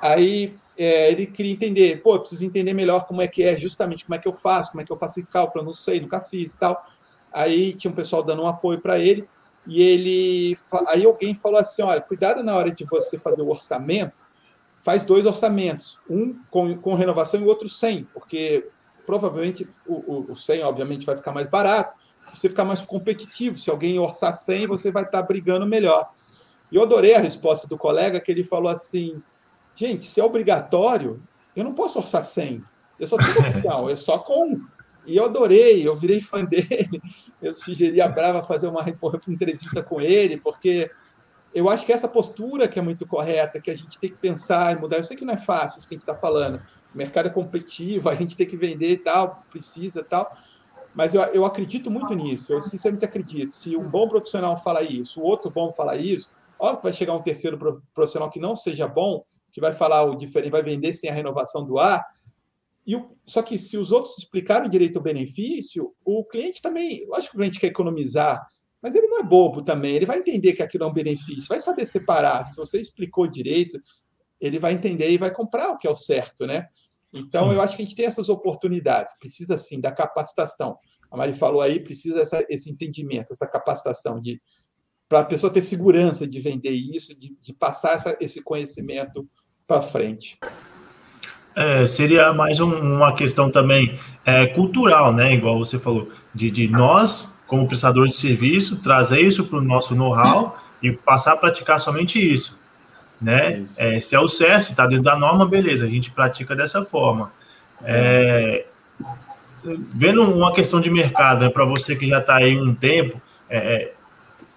[0.00, 4.14] Aí é, ele queria entender, pô, preciso entender melhor como é que é, justamente como
[4.14, 6.20] é que eu faço, como é que eu faço esse cálculo, eu não sei, nunca
[6.20, 6.86] fiz e tal.
[7.36, 9.28] Aí tinha um pessoal dando um apoio para ele,
[9.66, 10.56] e ele.
[10.86, 14.16] Aí alguém falou assim: olha, cuidado na hora de você fazer o orçamento,
[14.80, 18.68] faz dois orçamentos, um com, com renovação e o outro sem, porque
[19.04, 21.98] provavelmente o, o, o 100, obviamente, vai ficar mais barato,
[22.32, 23.58] você ficar mais competitivo.
[23.58, 26.10] Se alguém orçar 100, você vai estar brigando melhor.
[26.70, 29.22] E eu adorei a resposta do colega, que ele falou assim:
[29.74, 31.22] gente, se é obrigatório,
[31.54, 32.64] eu não posso orçar 100.
[32.98, 34.60] Eu só tenho opção, eu só com.
[35.06, 37.00] E eu adorei, eu virei fã dele.
[37.40, 38.84] Eu sugeri a Brava fazer uma
[39.28, 40.90] entrevista com ele, porque
[41.54, 44.76] eu acho que essa postura que é muito correta, que a gente tem que pensar
[44.76, 44.98] e mudar.
[44.98, 46.60] Eu sei que não é fácil isso que a gente está falando.
[46.94, 50.30] O mercado é competitivo, a gente tem que vender e tal, precisa e tal.
[50.94, 53.52] Mas eu, eu acredito muito nisso, eu sinceramente acredito.
[53.52, 57.12] Se um bom profissional fala isso, o outro bom fala isso, Óbvio que vai chegar
[57.12, 61.10] um terceiro profissional que não seja bom, que vai falar o diferente, vai vender sem
[61.10, 62.04] a renovação do ar.
[62.86, 67.32] E o, só que se os outros explicaram direito o benefício, o cliente também, lógico
[67.32, 68.46] que o cliente quer economizar,
[68.80, 71.58] mas ele não é bobo também, ele vai entender que aquilo é um benefício, vai
[71.58, 72.44] saber separar.
[72.44, 73.80] Se você explicou direito,
[74.40, 76.68] ele vai entender e vai comprar o que é o certo, né?
[77.12, 80.76] Então, eu acho que a gente tem essas oportunidades, precisa sim da capacitação.
[81.10, 84.40] A Mari falou aí, precisa essa, esse entendimento, essa capacitação de
[85.08, 89.28] para a pessoa ter segurança de vender isso, de, de passar essa, esse conhecimento
[89.64, 90.36] para frente.
[91.56, 95.32] É, seria mais um, uma questão também é, cultural, né?
[95.32, 99.94] Igual você falou, de, de nós, como prestadores de serviço, trazer isso para o nosso
[99.94, 102.58] know-how e passar a praticar somente isso.
[103.20, 103.64] Né?
[103.78, 106.84] É, se é o certo, se está dentro da norma, beleza, a gente pratica dessa
[106.84, 107.32] forma.
[107.82, 108.66] É,
[109.94, 113.58] vendo uma questão de mercado, né, para você que já está aí um tempo, é,
[113.58, 113.92] é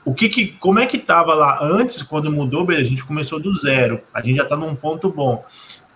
[0.03, 3.39] o que, que como é que estava lá antes, quando mudou, beleza, a gente começou
[3.39, 5.45] do zero, a gente já está num ponto bom.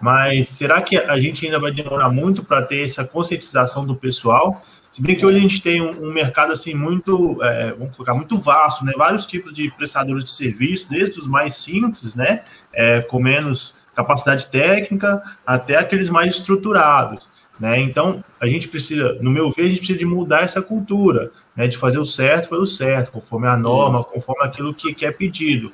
[0.03, 4.51] Mas será que a gente ainda vai demorar muito para ter essa conscientização do pessoal?
[4.91, 8.13] Se bem que hoje a gente tem um, um mercado assim muito, é, vamos colocar,
[8.13, 8.91] muito vasto, né?
[8.97, 12.43] Vários tipos de prestadores de serviço, desde os mais simples, né?
[12.73, 17.29] É, com menos capacidade técnica, até aqueles mais estruturados.
[17.57, 17.79] Né?
[17.79, 21.65] Então, a gente precisa, no meu ver, a gente precisa de mudar essa cultura, né?
[21.65, 25.71] de fazer o certo pelo certo, conforme a norma, conforme aquilo que, que é pedido.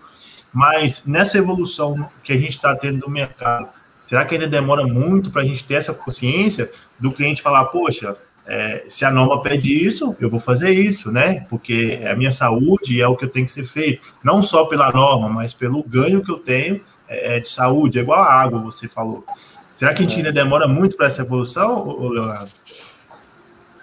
[0.53, 3.69] Mas nessa evolução que a gente está tendo no mercado,
[4.09, 8.17] será que ainda demora muito para a gente ter essa consciência do cliente falar, poxa,
[8.47, 11.43] é, se a norma pede isso, eu vou fazer isso, né?
[11.47, 14.65] Porque é a minha saúde é o que eu tenho que ser feito, não só
[14.65, 18.59] pela norma, mas pelo ganho que eu tenho é, de saúde, é igual a água,
[18.59, 19.23] você falou.
[19.71, 22.49] Será que a gente ainda demora muito para essa evolução, Leonardo?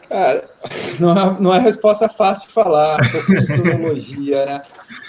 [0.08, 0.50] Cara,
[0.98, 4.62] não é, não é resposta fácil de falar, tecnologia, né?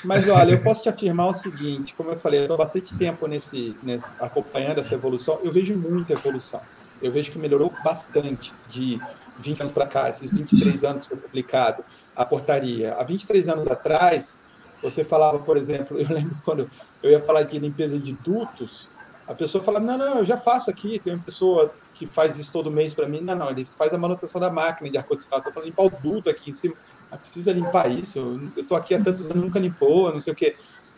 [0.03, 3.27] Mas olha, eu posso te afirmar o seguinte: como eu falei, eu estou bastante tempo
[3.27, 6.61] nesse, nesse, acompanhando essa evolução, eu vejo muita evolução.
[7.01, 8.99] Eu vejo que melhorou bastante de
[9.39, 11.83] 20 anos para cá, esses 23 anos foi publicado
[12.15, 12.95] a portaria.
[12.95, 14.39] Há 23 anos atrás,
[14.81, 16.69] você falava, por exemplo, eu lembro quando
[17.03, 18.89] eu ia falar de limpeza de dutos,
[19.27, 20.99] a pessoa fala: Não, não, eu já faço aqui.
[20.99, 23.19] Tem uma pessoa que faz isso todo mês para mim.
[23.19, 25.41] Não, não, ele faz a manutenção da máquina de ar-condicionado.
[25.41, 26.75] Estou falando limpar o duto aqui em cima.
[27.11, 28.19] Ah, precisa limpar isso.
[28.55, 30.55] Eu estou aqui há tantos anos, nunca limpou, não sei o quê.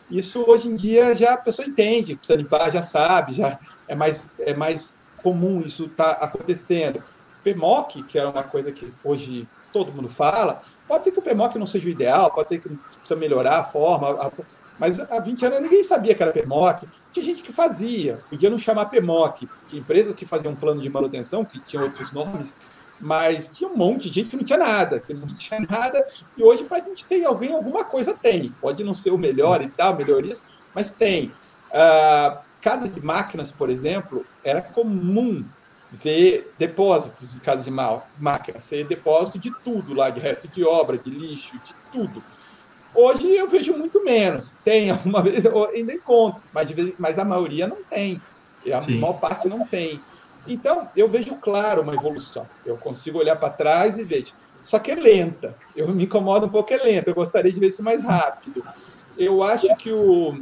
[0.09, 4.31] Isso hoje em dia já a pessoa entende, precisa limpar, já sabe, já é mais,
[4.39, 7.03] é mais comum isso está acontecendo.
[7.43, 11.57] PMOC, que é uma coisa que hoje todo mundo fala, pode ser que o PMOC
[11.57, 14.31] não seja o ideal, pode ser que precisa melhorar a forma, a,
[14.79, 16.87] mas há 20 anos ninguém sabia que era PMOC.
[17.11, 20.89] Tinha gente que fazia, podia não chamar PMOC, tinha empresas que faziam um plano de
[20.89, 22.55] manutenção, que tinham outros nomes,
[22.99, 26.05] mas tinha um monte de gente que não tinha nada, que não tinha nada,
[26.37, 28.53] e hoje a gente ter alguém, alguma coisa tem.
[28.61, 31.31] Pode não ser o melhor e tal, melhorias, mas tem.
[31.69, 35.45] Uh, casa de máquinas, por exemplo, era comum
[35.91, 40.97] ver depósitos em casa de máquina, ser depósito de tudo lá, de resto de obra,
[40.97, 42.23] de lixo, de tudo.
[42.93, 44.57] Hoje eu vejo muito menos.
[44.63, 48.21] Tem alguma vez, eu ainda encontro, mas, mas a maioria não tem.
[48.73, 48.99] A Sim.
[48.99, 50.01] maior parte não tem.
[50.47, 52.47] Então, eu vejo claro uma evolução.
[52.65, 54.33] Eu consigo olhar para trás e vejo.
[54.63, 55.55] Só que é lenta.
[55.75, 57.09] Eu me incomodo um pouco, é lenta.
[57.09, 58.63] Eu gostaria de ver isso mais rápido.
[59.17, 60.41] Eu acho que o,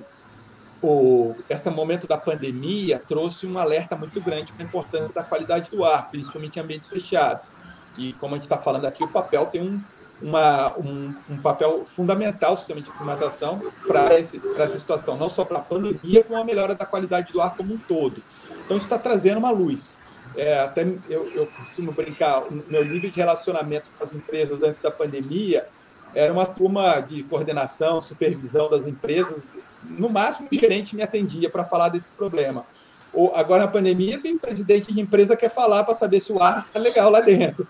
[0.81, 5.69] o, esse momento da pandemia trouxe um alerta muito grande para a importância da qualidade
[5.71, 7.51] do ar, principalmente em ambientes fechados.
[7.97, 9.81] E como a gente está falando aqui, o papel tem um
[10.21, 15.57] uma, um, um, papel fundamental o sistema de climatização para essa situação, não só para
[15.57, 18.21] a pandemia, como a melhora da qualidade do ar como um todo.
[18.67, 19.97] Então, isso está trazendo uma luz.
[20.35, 24.91] É, até eu, eu costumo brincar, meu nível de relacionamento com as empresas antes da
[24.91, 25.65] pandemia
[26.13, 29.43] era uma turma de coordenação, supervisão das empresas,
[29.83, 32.65] no máximo o gerente me atendia para falar desse problema.
[33.13, 36.41] Ou, agora, na pandemia, tem presidente de empresa que quer falar para saber se o
[36.41, 37.67] ar está legal lá dentro.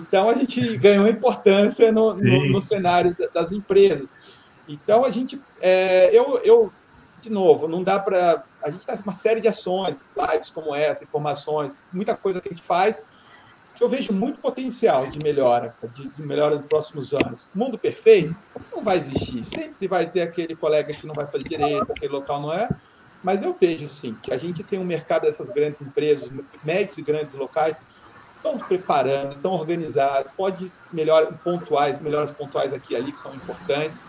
[0.00, 4.16] Então a gente ganhou importância no, no, no cenário das empresas.
[4.68, 6.72] Então a gente, é, eu, eu,
[7.20, 8.44] de novo, não dá para.
[8.62, 12.52] A gente está uma série de ações, lives como essa, informações, muita coisa que a
[12.52, 13.04] gente faz,
[13.74, 17.46] que eu vejo muito potencial de melhora, de, de melhora nos próximos anos.
[17.54, 18.36] Mundo perfeito
[18.74, 19.44] não vai existir.
[19.44, 22.68] Sempre vai ter aquele colega que não vai fazer direito, aquele local não é.
[23.22, 26.30] Mas eu vejo sim que a gente tem um mercado dessas grandes empresas,
[26.64, 27.84] médios e grandes locais,
[28.28, 34.04] estão preparando, estão organizados, pode melhor pontuais, melhores pontuais aqui e ali que são importantes,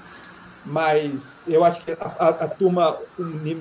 [0.66, 2.98] mas eu acho que a, a, a turma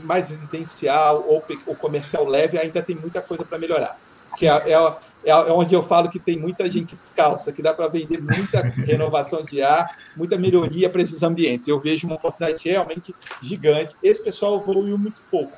[0.04, 3.98] mais residencial ou, ou, comercial leve ainda tem muita coisa para melhorar.
[4.36, 7.88] Que é, é, é, onde eu falo que tem muita gente descalça, que dá para
[7.88, 11.66] vender muita renovação de ar, muita melhoria para esses ambientes.
[11.66, 13.96] Eu vejo uma oportunidade realmente gigante.
[14.02, 15.56] Esse pessoal evoluiu muito pouco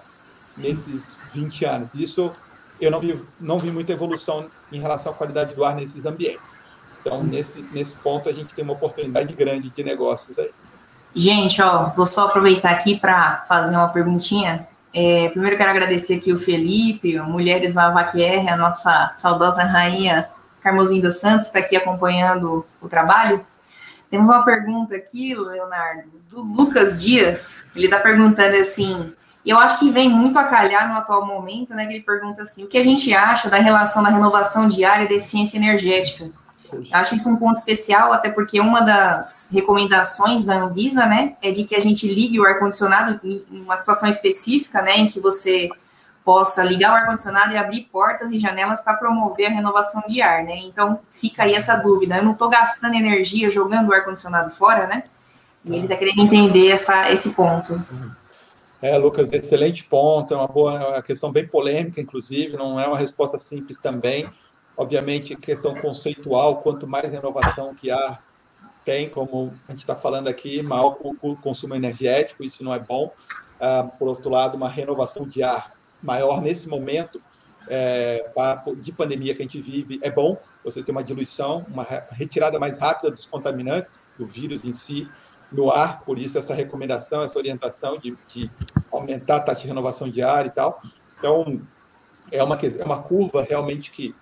[0.56, 1.94] nesses 20 anos.
[1.94, 2.34] Isso
[2.80, 6.56] eu não vi, não vi muita evolução em relação à qualidade do ar nesses ambientes.
[7.00, 10.50] Então, nesse, nesse ponto, a gente tem uma oportunidade grande de negócios aí.
[11.14, 14.66] Gente, ó, vou só aproveitar aqui para fazer uma perguntinha.
[14.92, 20.28] É, primeiro, quero agradecer aqui o Felipe, Mulheres na a nossa saudosa rainha
[20.60, 23.44] Carmozinda Santos, está aqui acompanhando o trabalho.
[24.10, 27.70] Temos uma pergunta aqui, Leonardo, do Lucas Dias.
[27.76, 29.12] Ele está perguntando assim:
[29.44, 31.86] e eu acho que vem muito a calhar no atual momento, né?
[31.86, 35.08] Que ele pergunta assim: o que a gente acha da relação da renovação diária e
[35.08, 36.30] da eficiência energética?
[36.92, 41.64] Acho isso um ponto especial, até porque uma das recomendações da Anvisa, né, é de
[41.64, 45.68] que a gente ligue o ar-condicionado em uma situação específica, né, em que você
[46.24, 50.42] possa ligar o ar-condicionado e abrir portas e janelas para promover a renovação de ar,
[50.42, 50.56] né?
[50.64, 52.16] Então fica aí essa dúvida.
[52.16, 55.04] Eu não estou gastando energia jogando o ar-condicionado fora, né?
[55.66, 57.74] E ele está querendo entender essa, esse ponto.
[57.74, 58.10] Uhum.
[58.80, 62.86] É, Lucas, excelente ponto, é uma boa é uma questão bem polêmica, inclusive, não é
[62.86, 64.28] uma resposta simples também.
[64.76, 68.18] Obviamente, questão conceitual, quanto mais renovação que há,
[68.84, 73.12] tem, como a gente está falando aqui, maior o consumo energético, isso não é bom.
[73.60, 77.22] Ah, por outro lado, uma renovação de ar maior nesse momento
[77.68, 78.30] é,
[78.78, 82.78] de pandemia que a gente vive é bom, você ter uma diluição, uma retirada mais
[82.78, 85.10] rápida dos contaminantes, do vírus em si,
[85.50, 88.50] no ar, por isso essa recomendação, essa orientação de, de
[88.92, 90.82] aumentar a taxa de renovação de ar e tal.
[91.18, 91.62] Então,
[92.30, 94.14] é uma, é uma curva realmente que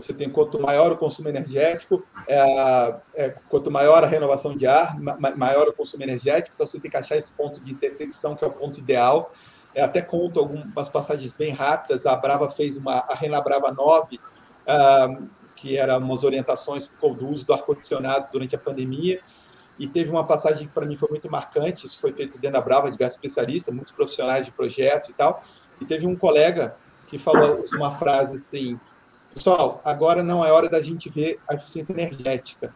[0.00, 5.00] você tem quanto maior o consumo energético, é, é, quanto maior a renovação de ar,
[5.00, 6.54] ma, maior o consumo energético.
[6.54, 9.32] Então você tem que achar esse ponto de intersecção que é o ponto ideal.
[9.74, 12.04] É, até conto algumas passagens bem rápidas.
[12.04, 14.20] A Brava fez uma a Rena Brava 9,
[14.66, 15.14] ah,
[15.54, 19.20] que era umas orientações do uso do ar condicionado durante a pandemia.
[19.78, 22.60] E teve uma passagem que para mim foi muito marcante, isso foi feito dentro da
[22.60, 25.42] Brava, diversos especialistas, muitos profissionais de projetos e tal.
[25.80, 28.78] E teve um colega que falou uma frase assim:
[29.36, 32.74] Pessoal, agora não é hora da gente ver a eficiência energética.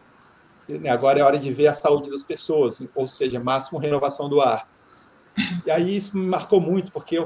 [0.89, 4.69] Agora é hora de ver a saúde das pessoas, ou seja, máximo renovação do ar.
[5.65, 7.25] E aí isso me marcou muito, porque eu,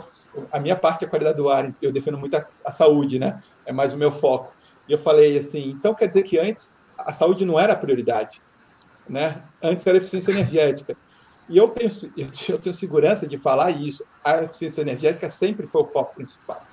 [0.52, 3.44] a minha parte é a qualidade do ar, eu defendo muito a, a saúde, né?
[3.66, 4.56] É mais o meu foco.
[4.88, 8.42] E eu falei assim, então quer dizer que antes a saúde não era a prioridade
[9.08, 9.44] né?
[9.62, 10.98] Antes era eficiência energética.
[11.48, 11.90] E eu tenho,
[12.50, 14.04] eu tenho segurança de falar isso.
[14.24, 16.66] A eficiência energética sempre foi o foco principal.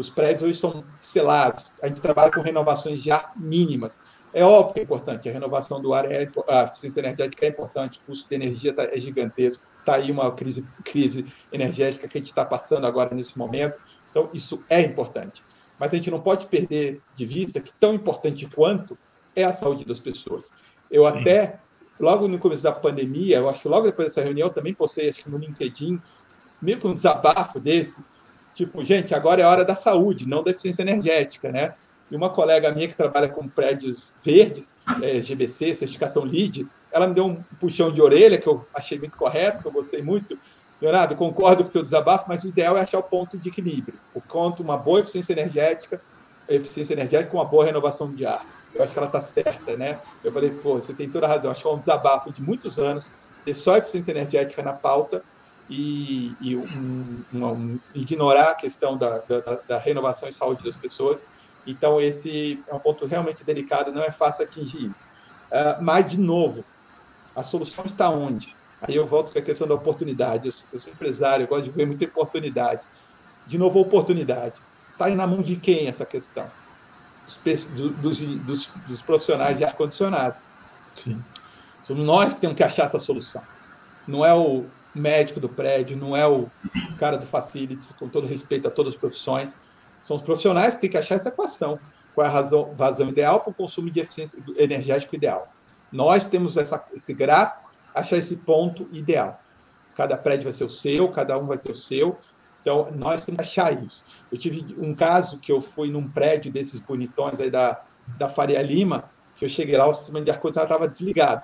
[0.00, 1.74] Os prédios hoje são selados.
[1.82, 4.00] A gente trabalha com renovações de ar mínimas.
[4.32, 5.28] É óbvio que é importante.
[5.28, 7.98] A renovação do ar, é, a eficiência energética é importante.
[7.98, 9.62] O custo de energia tá, é gigantesco.
[9.78, 13.78] Está aí uma crise, crise energética que a gente está passando agora nesse momento.
[14.10, 15.42] Então, isso é importante.
[15.78, 18.96] Mas a gente não pode perder de vista que tão importante quanto
[19.36, 20.54] é a saúde das pessoas.
[20.90, 21.18] Eu Sim.
[21.18, 21.60] até,
[21.98, 25.10] logo no começo da pandemia, eu acho que logo depois dessa reunião, eu também postei,
[25.10, 26.00] acho que no LinkedIn,
[26.60, 28.04] meio que um desabafo desse,
[28.54, 31.74] tipo, gente, agora é hora da saúde, não da eficiência energética, né?
[32.10, 37.14] E uma colega minha que trabalha com prédios verdes, é, GBC, certificação LEED, ela me
[37.14, 40.36] deu um puxão de orelha que eu achei muito correto, que eu gostei muito.
[40.82, 43.94] Leonardo, concordo com o teu desabafo, mas o ideal é achar o ponto de equilíbrio.
[44.14, 46.00] O quanto uma boa eficiência energética,
[46.48, 48.44] eficiência energética com uma boa renovação de ar.
[48.74, 49.98] Eu acho que ela está certa, né?
[50.24, 51.50] Eu falei, pô, você tem toda a razão.
[51.50, 55.22] Acho que é um desabafo de muitos anos ter só eficiência energética na pauta
[55.70, 61.30] e, e um, um, ignorar a questão da, da, da, renovação e saúde das pessoas.
[61.64, 65.06] Então, esse é um ponto realmente delicado, não é fácil atingir isso.
[65.46, 66.64] Uh, mas, de novo,
[67.36, 68.56] a solução está onde?
[68.82, 70.48] Aí eu volto com a questão da oportunidade.
[70.48, 72.82] Eu, eu sou empresário, eu gosto de ver muita oportunidade.
[73.46, 74.54] De novo, oportunidade.
[74.92, 76.50] Está na mão de quem essa questão?
[77.44, 80.36] dos, dos, dos profissionais de ar-condicionado.
[81.82, 83.42] Somos nós que temos que achar essa solução.
[84.06, 86.48] Não é o médico do prédio, não é o
[86.98, 89.56] cara do facilities, com todo respeito a todas as profissões.
[90.02, 91.78] São os profissionais que têm que achar essa equação.
[92.14, 95.52] Qual é a razão, vazão ideal para o consumo de eficiência energético ideal?
[95.92, 99.40] Nós temos essa, esse gráfico, achar esse ponto ideal.
[99.94, 102.18] Cada prédio vai ser o seu, cada um vai ter o seu,
[102.60, 104.04] então, nós temos que achar isso.
[104.30, 107.82] Eu tive um caso que eu fui num prédio desses bonitões aí da,
[108.18, 109.04] da Faria Lima,
[109.36, 111.42] que eu cheguei lá, o sistema de ar-condicionado estava desligado.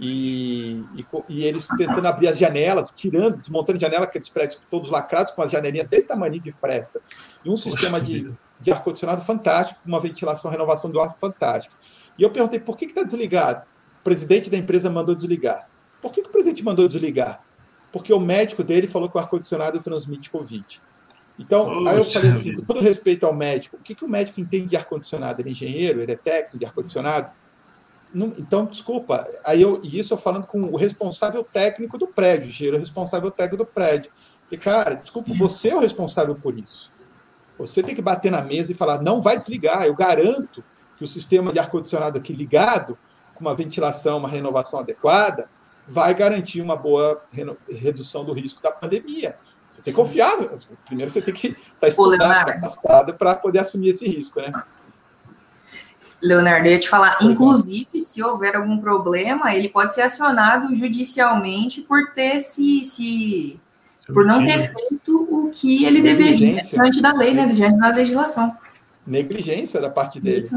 [0.00, 5.32] E, e, e, eles tentando abrir as janelas, tirando, desmontando janela, aqueles prédios todos lacrados,
[5.32, 7.00] com as janelinhas desse tamanho de fresta.
[7.44, 11.74] E um Poxa sistema de, de ar-condicionado fantástico, uma ventilação, renovação do ar fantástico.
[12.18, 13.62] E eu perguntei, por que está desligado?
[14.00, 15.68] O presidente da empresa mandou desligar.
[16.00, 17.42] Por que, que o presidente mandou desligar?
[17.92, 20.80] porque o médico dele falou que o ar-condicionado transmite Covid.
[21.38, 24.40] Então, aí eu falei assim, com todo respeito ao médico, o que, que o médico
[24.40, 25.40] entende de ar-condicionado?
[25.40, 27.30] Ele é engenheiro, ele é técnico de ar-condicionado?
[28.14, 32.48] Então, desculpa, aí eu, e isso eu falando com o responsável técnico do prédio, o
[32.48, 34.10] engenheiro responsável técnico do prédio.
[34.50, 36.90] E, cara, desculpa, você é o responsável por isso.
[37.56, 40.64] Você tem que bater na mesa e falar, não vai desligar, eu garanto
[40.96, 42.98] que o sistema de ar-condicionado aqui ligado,
[43.34, 45.48] com uma ventilação, uma renovação adequada,
[45.86, 47.22] vai garantir uma boa
[47.68, 49.36] redução do risco da pandemia.
[49.70, 50.36] Você tem que confiar.
[50.84, 54.52] Primeiro você tem que estar tá estudado, capacitado para poder assumir esse risco, né?
[56.22, 61.82] Leonardo, eu ia te falar, inclusive, se houver algum problema, ele pode ser acionado judicialmente
[61.82, 63.60] por ter se, se
[64.06, 68.56] por não ter feito o que ele deveria diante da lei, né, diante da legislação
[69.06, 70.38] negligência da parte dele.
[70.38, 70.56] Isso.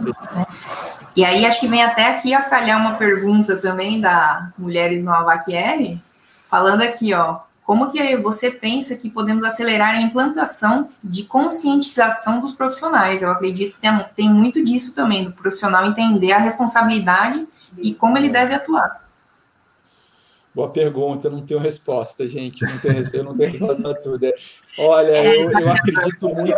[1.16, 5.12] E aí acho que vem até aqui a calhar uma pergunta também da Mulheres no
[5.12, 5.98] AVAQR,
[6.46, 12.52] falando aqui, ó, como que você pensa que podemos acelerar a implantação de conscientização dos
[12.52, 13.22] profissionais?
[13.22, 17.48] Eu acredito que tem, tem muito disso também, do profissional entender a responsabilidade
[17.78, 19.04] e como ele deve atuar.
[20.54, 22.64] Boa pergunta, eu não tenho resposta, gente.
[22.64, 24.24] Não tenho, eu não tenho resposta para tudo.
[24.24, 24.36] É,
[24.78, 26.58] olha, é eu, eu acredito muito.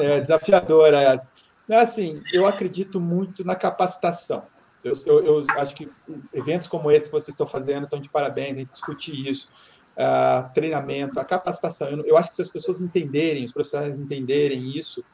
[0.00, 1.30] É desafiadora essa.
[1.70, 4.42] Assim, eu acredito muito na capacitação.
[4.82, 5.88] Eu, eu, eu, acho que
[6.32, 9.48] eventos como esse que vocês estão fazendo estão de parabéns, a gente discutir isso.
[9.96, 11.88] Uh, treinamento, a capacitação.
[11.88, 15.04] Eu, acho que se as pessoas entenderem, os profissionais entenderem isso,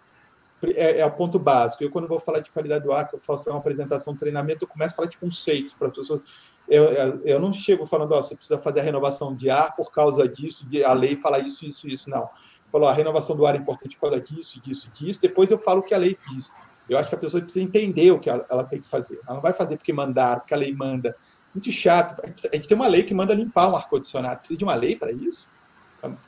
[0.62, 1.82] é, é, o ponto básico.
[1.82, 4.64] Eu, quando vou falar de qualidade do ar, que eu faço uma apresentação, um treinamento,
[4.64, 6.20] eu começo a falar de conceitos para as pessoas.
[6.68, 6.84] Eu,
[7.24, 10.68] eu não chego falando, ó, você precisa fazer a renovação de ar por causa disso,
[10.68, 12.08] de a lei fala isso, isso, isso.
[12.08, 12.28] Não.
[12.70, 15.20] Falou, a renovação do ar é importante por causa disso, disso, disso.
[15.20, 16.52] Depois eu falo o que a lei diz.
[16.88, 19.20] Eu acho que a pessoa precisa entender o que ela, ela tem que fazer.
[19.26, 21.16] Ela não vai fazer porque mandaram, porque a lei manda.
[21.56, 22.20] Muito chato.
[22.22, 24.40] A gente tem uma lei que manda limpar um ar-condicionado.
[24.40, 25.50] Precisa de uma lei para isso?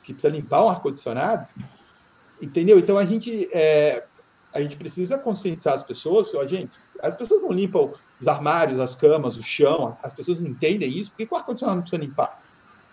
[0.01, 1.47] Que precisa limpar um ar-condicionado?
[2.41, 2.79] Entendeu?
[2.79, 4.05] Então a gente, é,
[4.51, 6.33] a gente precisa conscientizar as pessoas.
[6.33, 9.95] Ó, gente, as pessoas não limpam os armários, as camas, o chão.
[10.01, 11.11] As pessoas não entendem isso.
[11.11, 12.41] Por que o ar-condicionado não precisa limpar?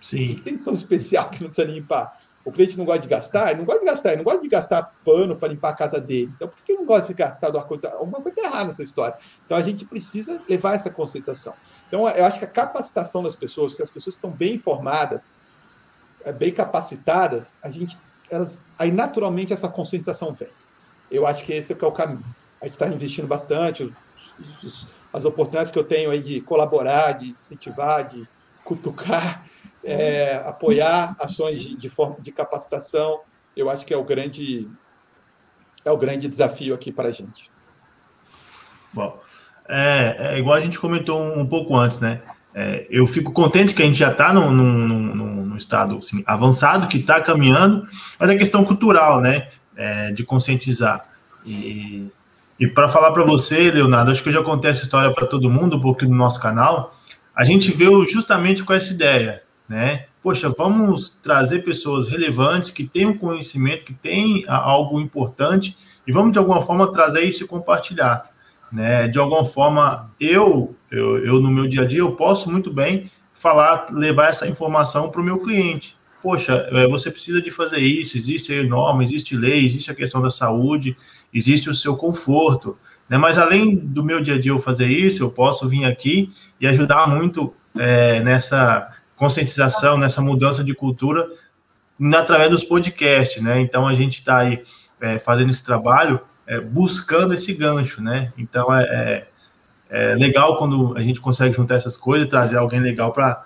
[0.03, 0.25] Sim.
[0.25, 2.21] O que tem de tão especial que não precisa limpar?
[2.47, 4.49] O cliente não gosta de gastar, ele não gosta de gastar, ele não gosta de
[4.49, 6.33] gastar pano para limpar a casa dele.
[6.37, 8.01] Então, por que ele não gosta de gastar do ar-condicionado?
[8.01, 9.17] Alguma coisa errada nessa história.
[9.45, 11.55] Então, a gente precisa levar essa conscientização.
[11.89, 15.35] Então, eu acho que a capacitação das pessoas, se as pessoas estão bem informadas,
[16.25, 17.99] é, bem capacitadas, a gente,
[18.31, 20.49] elas, aí naturalmente essa conscientização vem.
[21.11, 22.25] Eu acho que esse é, é o caminho.
[22.63, 23.93] A gente está investindo bastante, os,
[24.63, 28.25] os, as oportunidades que eu tenho aí de colaborar, de incentivar, de
[28.65, 29.45] cutucar,
[29.87, 33.21] é, apoiar ações de, de, forma, de capacitação,
[33.57, 34.69] eu acho que é o grande,
[35.85, 37.51] é o grande desafio aqui para a gente.
[38.93, 39.19] Bom,
[39.69, 42.21] é, é, igual a gente comentou um, um pouco antes, né?
[42.53, 46.89] É, eu fico contente que a gente já está num, num, num, estado assim, avançado,
[46.89, 47.87] que está caminhando,
[48.19, 49.51] mas é questão cultural, né?
[49.77, 51.01] É, de conscientizar.
[51.45, 52.11] E,
[52.59, 55.51] e para falar para você, Leonardo, acho que eu já contei essa história para todo
[55.51, 56.95] mundo, um pouquinho no nosso canal.
[57.35, 60.07] A gente veio justamente com essa ideia né?
[60.23, 66.39] Poxa, vamos trazer pessoas relevantes que tenham conhecimento, que têm algo importante e vamos de
[66.39, 68.29] alguma forma trazer isso e compartilhar,
[68.73, 69.09] né?
[69.09, 73.11] De alguma forma, eu, eu, eu no meu dia a dia eu posso muito bem
[73.33, 75.97] falar, levar essa informação para o meu cliente.
[76.23, 80.31] Poxa, é, você precisa de fazer isso, existe norma, existe lei, existe a questão da
[80.31, 80.97] saúde,
[81.33, 82.77] existe o seu conforto,
[83.09, 83.17] né?
[83.17, 86.67] Mas além do meu dia a dia eu fazer isso, eu posso vir aqui e
[86.67, 91.29] ajudar muito é, nessa conscientização, nessa mudança de cultura
[92.15, 93.61] através dos podcasts, né?
[93.61, 94.63] Então a gente está aí
[95.01, 98.33] é, fazendo esse trabalho, é, buscando esse gancho, né?
[98.37, 99.29] Então é, é,
[99.89, 103.45] é, legal quando a gente consegue juntar essas coisas, trazer alguém legal para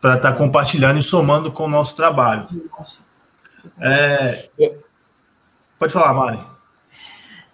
[0.00, 2.46] para estar tá compartilhando e somando com o nosso trabalho.
[3.80, 4.48] É,
[5.78, 6.38] pode falar, Mari.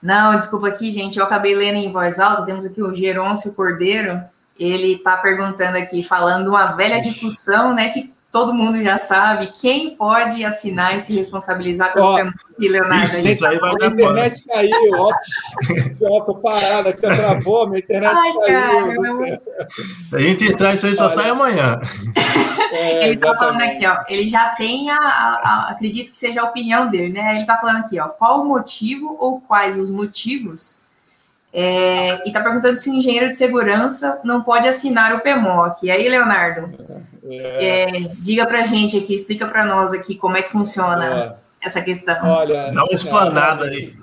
[0.03, 2.45] Não, desculpa aqui, gente, eu acabei lendo em voz alta.
[2.45, 4.21] Temos aqui o Gerôncio Cordeiro,
[4.59, 9.95] ele está perguntando aqui, falando uma velha discussão, né, que todo mundo já sabe, quem
[9.95, 12.17] pode assinar e se responsabilizar pelo oh,
[12.59, 13.05] Leonardo?
[13.05, 15.13] Isso, isso aí vai a internet caiu, ó,
[16.03, 19.03] ó, tô parada aqui, travou, minha internet Ai, caiu.
[19.19, 19.43] Cara,
[20.15, 21.79] a gente entrar isso aí só sai amanhã.
[22.73, 26.41] É, ele está falando aqui, ó, ele já tem a, a, a, acredito que seja
[26.41, 27.33] a opinião dele, né?
[27.33, 30.82] Ele está falando aqui, ó, qual o motivo ou quais os motivos
[31.53, 35.85] é, e está perguntando se o engenheiro de segurança não pode assinar o PMOC.
[35.85, 36.73] E aí, Leonardo,
[37.25, 37.83] é.
[37.83, 37.87] É,
[38.19, 41.67] diga para a gente aqui, explica para nós aqui como é que funciona é.
[41.67, 42.17] essa questão.
[42.25, 43.95] Olha, dá uma explanada aí.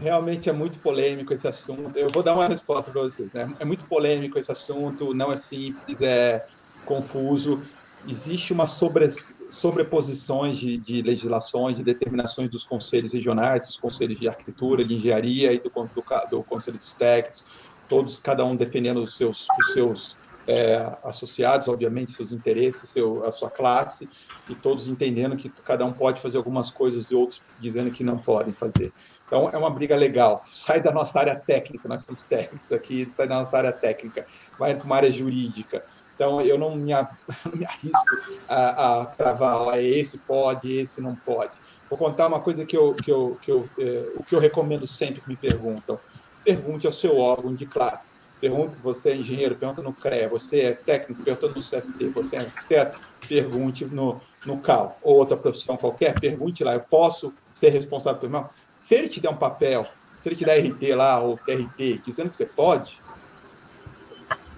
[0.00, 1.96] Realmente é muito polêmico esse assunto.
[1.98, 3.32] Eu vou dar uma resposta para vocês.
[3.32, 3.50] Né?
[3.58, 6.44] É muito polêmico esse assunto, não é simples, é
[6.84, 7.62] confuso.
[8.06, 9.06] Existe uma sobre,
[9.50, 15.52] sobreposições de, de, legislações, de determinações dos conselhos regionais, dos conselhos de arquitetura, de engenharia
[15.52, 17.44] e do, do, do conselho dos técnicos,
[17.88, 20.16] todos, cada um defendendo os seus, os seus
[20.46, 24.08] é, associados, obviamente, seus interesses, seu, a sua classe,
[24.48, 28.18] e todos entendendo que cada um pode fazer algumas coisas e outros dizendo que não
[28.18, 28.92] podem fazer.
[29.26, 30.40] Então, é uma briga legal.
[30.46, 34.26] Sai da nossa área técnica, nós somos técnicos aqui, sai da nossa área técnica,
[34.58, 35.84] vai para uma área jurídica.
[36.16, 36.92] Então, eu não me,
[37.44, 38.16] não me arrisco
[38.48, 41.52] a, a cravar, esse pode, esse não pode.
[41.88, 44.86] Vou contar uma coisa que eu, que eu, que eu, é, o que eu recomendo
[44.86, 46.00] sempre que me perguntam.
[46.42, 48.16] Pergunte ao seu órgão de classe.
[48.40, 52.40] Pergunte, você é engenheiro, pergunta no CREA, você é técnico, pergunta no CFT, você é
[52.40, 58.20] arquiteto, pergunte no, no CAL, ou outra profissão qualquer, pergunte lá, eu posso ser responsável
[58.20, 58.46] pelo meu?
[58.74, 59.86] Se ele te der um papel,
[60.18, 63.00] se ele te der RT lá, ou TRT, dizendo que você pode,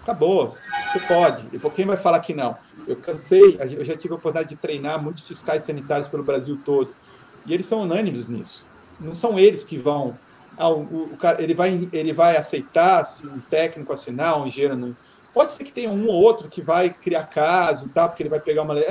[0.09, 1.46] acabou, você pode.
[1.52, 2.56] E quem vai falar que não?
[2.86, 6.94] Eu cansei, eu já tive a oportunidade de treinar muitos fiscais sanitários pelo Brasil todo,
[7.44, 8.66] e eles são unânimes nisso.
[8.98, 10.18] Não são eles que vão.
[10.56, 14.96] Ah, o, o, cara, ele, vai, ele vai aceitar se um técnico assinar, um engenheiro
[15.32, 18.09] Pode ser que tenha um ou outro que vai criar caso, tá?
[18.09, 18.86] porque ele vai pegar uma lei,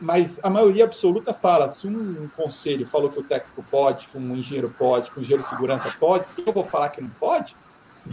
[0.00, 4.36] mas a maioria absoluta fala: se um conselho falou que o técnico pode, que um
[4.36, 7.56] engenheiro pode, que um engenheiro de segurança pode, eu vou falar que não pode?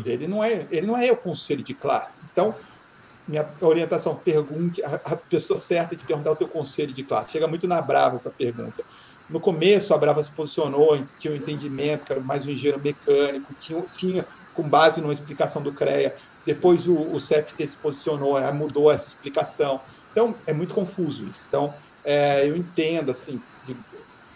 [0.06, 2.24] Ele não é, ele não é o conselho de classe.
[2.32, 2.56] Então,
[3.28, 7.32] minha orientação, pergunte a, pessoa certa de perguntar o teu conselho de classe.
[7.32, 8.84] Chega muito na Brava essa pergunta.
[9.30, 13.54] No começo, a Brava se posicionou, tinha um entendimento, que era mais um engenheiro mecânico,
[13.60, 16.16] tinha, tinha com base numa explicação do CREA.
[16.46, 19.80] Depois o, o CFT se posicionou, mudou essa explicação.
[20.12, 21.46] Então, é muito confuso isso.
[21.48, 21.74] Então,
[22.04, 23.78] é, eu entendo, assim, de,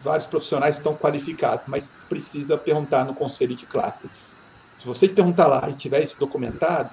[0.02, 4.10] vários profissionais estão qualificados, mas precisa perguntar no conselho de classe.
[4.86, 6.92] Se você perguntar lá e tiver isso documentado,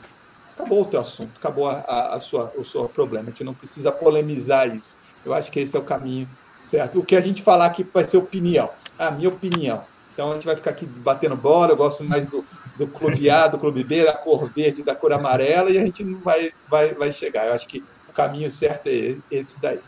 [0.57, 3.26] acabou o teu assunto, acabou a, a, a sua, o seu problema.
[3.26, 4.97] A gente não precisa polemizar isso.
[5.22, 6.26] Eu acho que esse é o caminho
[6.62, 7.01] certo.
[7.01, 9.84] O que a gente falar aqui vai ser opinião, a minha opinião.
[10.14, 11.72] Então a gente vai ficar aqui batendo bola.
[11.72, 12.43] Eu gosto mais do,
[12.78, 16.03] do clube A, do clube B, da cor verde, da cor amarela, e a gente
[16.03, 17.47] não vai, vai, vai chegar.
[17.47, 19.80] Eu acho que o caminho certo é esse daí.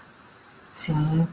[0.74, 1.26] Sim.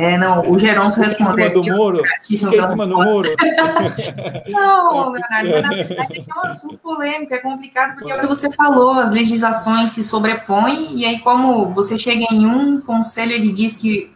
[0.00, 1.44] É, não, o Geronço respondeu.
[1.44, 2.02] Em cima do muro?
[2.30, 3.28] Em cima do muro.
[4.46, 8.48] não, Leonardo, na verdade é um assunto polêmico, é complicado, porque é o que você
[8.52, 13.78] falou, as legislações se sobrepõem, e aí, como você chega em um conselho, ele diz
[13.78, 14.14] que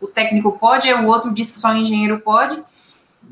[0.00, 2.62] o técnico pode, aí o outro diz que só o engenheiro pode.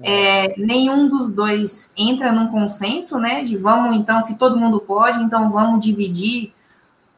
[0.03, 3.45] É, nenhum dos dois entra num consenso, né?
[3.45, 6.53] De vamos, então, se todo mundo pode, então vamos dividir,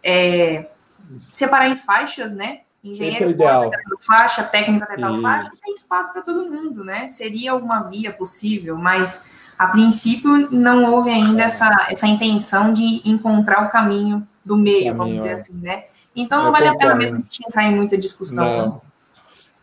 [0.02, 0.68] é,
[1.14, 2.63] separar em faixas, né?
[2.84, 3.70] Engenheiro Esse é tal
[4.00, 7.08] faixa, técnica até tal faixa, tem espaço para todo mundo, né?
[7.08, 9.26] Seria uma via possível, mas
[9.58, 14.96] a princípio não houve ainda essa, essa intenção de encontrar o caminho do meio, caminho,
[14.96, 15.32] vamos dizer é.
[15.32, 15.84] assim, né?
[16.14, 18.44] Então não vale a pena mesmo a gente entrar em muita discussão.
[18.44, 18.66] Não.
[18.66, 18.80] Né?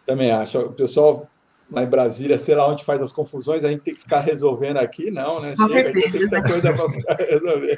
[0.05, 0.57] Também acho.
[0.59, 1.27] O pessoal
[1.71, 4.77] lá em Brasília, sei lá onde faz as confusões, a gente tem que ficar resolvendo
[4.77, 5.53] aqui, não, né?
[5.55, 6.41] Com Chega, certeza.
[6.41, 7.77] Tem coisa para resolver.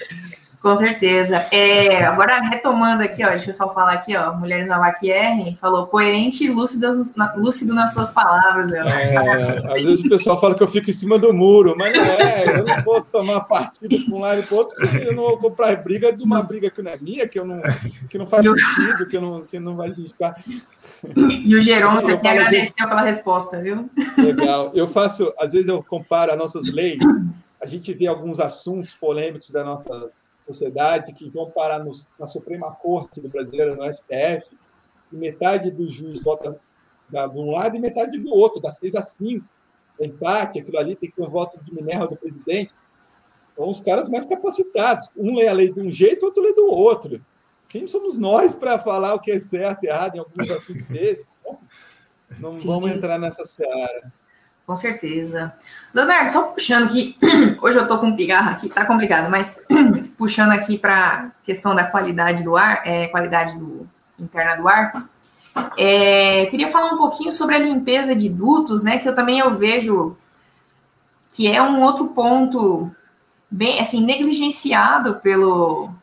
[0.64, 1.46] Com certeza.
[1.52, 5.88] É, agora, retomando aqui, ó, deixa eu só falar aqui, ó, Mulheres na R falou
[5.88, 6.88] coerente e lúcido,
[7.36, 8.94] lúcido nas suas palavras, Leandro.
[8.94, 12.06] É, às vezes o pessoal fala que eu fico em cima do muro, mas não
[12.06, 15.38] é, eu não vou tomar partido para um lado e para outro, eu não vou
[15.38, 17.62] comprar briga de uma briga que não é minha, que, eu não,
[18.10, 20.42] que não faz sentido, que, não, que não vai justificar.
[21.44, 23.90] E o Geron, você quer agradecer pela resposta, viu?
[24.18, 24.72] Legal.
[24.74, 27.04] Eu faço, às vezes eu comparo as nossas leis,
[27.62, 30.10] a gente vê alguns assuntos polêmicos da nossa
[30.48, 34.56] sociedade que vão parar no, na Suprema Corte do Brasileiro, no STF,
[35.12, 36.60] e metade do juiz vota
[37.10, 39.48] de um lado e metade do outro, das seis a cinco.
[40.00, 42.74] Empate, aquilo ali tem que ter um voto de Minerva do presidente.
[43.54, 45.10] Então, os caras mais capacitados.
[45.16, 47.24] Um lê a lei de um jeito, outro lê do outro.
[47.70, 51.30] Quem somos nós para falar o que é certo e errado em alguns assuntos desses?
[52.40, 52.68] Não Sim.
[52.68, 54.12] vamos entrar nessa seara.
[54.66, 55.54] Com certeza.
[55.94, 57.18] Leonardo, só puxando aqui,
[57.62, 59.66] hoje eu tô com pigarra aqui, tá complicado, mas
[60.18, 63.88] puxando aqui para questão da qualidade do ar, é, qualidade do,
[64.18, 65.10] interna do ar,
[65.78, 69.40] é, eu queria falar um pouquinho sobre a limpeza de dutos, né, que eu também
[69.40, 70.16] eu vejo
[71.30, 72.90] que é um outro ponto
[73.50, 75.94] bem, assim, negligenciado pelo, pelo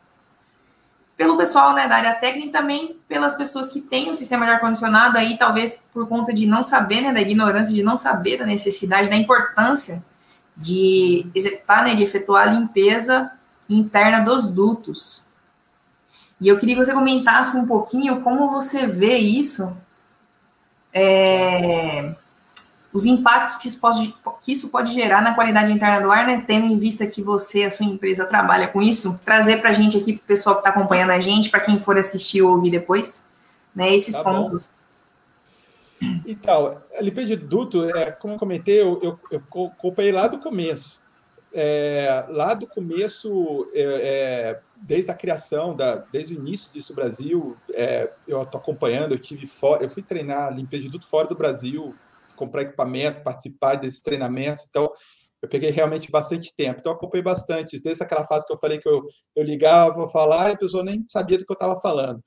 [1.41, 5.39] pessoal né, da área técnica também pelas pessoas que têm o sistema de ar-condicionado aí,
[5.39, 9.15] talvez por conta de não saber, né, da ignorância, de não saber da necessidade, da
[9.15, 10.05] importância
[10.55, 13.31] de executar, né, de efetuar a limpeza
[13.67, 15.25] interna dos dutos.
[16.39, 19.75] E eu queria que você comentasse um pouquinho como você vê isso
[20.93, 22.13] é,
[22.93, 26.43] os impactos que isso, pode, que isso pode gerar na qualidade interna do ar, né?
[26.45, 29.97] Tendo em vista que você, a sua empresa, trabalha com isso, trazer para a gente
[29.97, 32.71] aqui, para o pessoal que está acompanhando a gente, para quem for assistir ou ouvir
[32.71, 33.29] depois,
[33.73, 33.93] né?
[33.93, 34.67] Esses tá pontos.
[34.67, 34.81] Bom.
[36.25, 40.99] Então, limpeza de duto, é, como eu comentei, eu, eu, eu acompanhei lá do começo.
[41.53, 47.55] É, lá do começo, é, é, desde a criação, da, desde o início disso Brasil,
[47.73, 51.35] é, eu estou acompanhando, eu tive fora, eu fui treinar limpeza de duto fora do
[51.35, 51.95] Brasil,
[52.41, 54.65] comprar equipamento, participar desses treinamentos.
[54.67, 54.91] Então,
[55.41, 56.79] eu peguei realmente bastante tempo.
[56.79, 57.81] Então, acompanhei bastante.
[57.81, 59.03] Desde aquela fase que eu falei que eu,
[59.35, 62.21] eu ligava para falar e a pessoa nem sabia do que eu estava falando.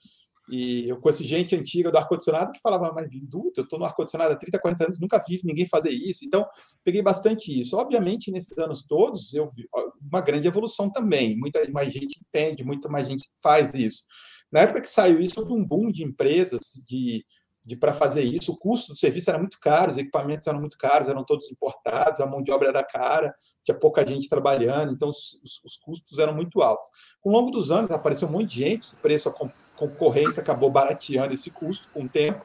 [0.50, 4.34] E eu conheci gente antiga do ar-condicionado que falava, mas Duto, eu estou no ar-condicionado
[4.34, 6.24] há 30, 40 anos, nunca vi ninguém fazer isso.
[6.24, 6.46] Então,
[6.84, 7.76] peguei bastante isso.
[7.76, 9.66] Obviamente, nesses anos todos, eu vi
[10.02, 11.36] uma grande evolução também.
[11.36, 14.04] Muita mais gente entende, muita mais gente faz isso.
[14.52, 17.24] Na época que saiu isso, houve um boom de empresas, de
[17.64, 18.52] de para fazer isso.
[18.52, 22.20] O custo do serviço era muito caro, os equipamentos eram muito caros, eram todos importados,
[22.20, 26.18] a mão de obra era cara, tinha pouca gente trabalhando, então os, os, os custos
[26.18, 26.90] eram muito altos.
[27.22, 29.34] Com o longo dos anos apareceu um monte de gente, esse preço, a
[29.76, 32.44] concorrência acabou barateando esse custo com o tempo.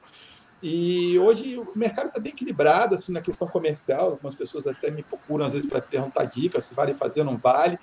[0.62, 4.12] E hoje o mercado está bem equilibrado assim na questão comercial.
[4.12, 7.38] Algumas pessoas até me procuram às vezes para perguntar dicas se vale fazer ou não
[7.38, 7.80] vale.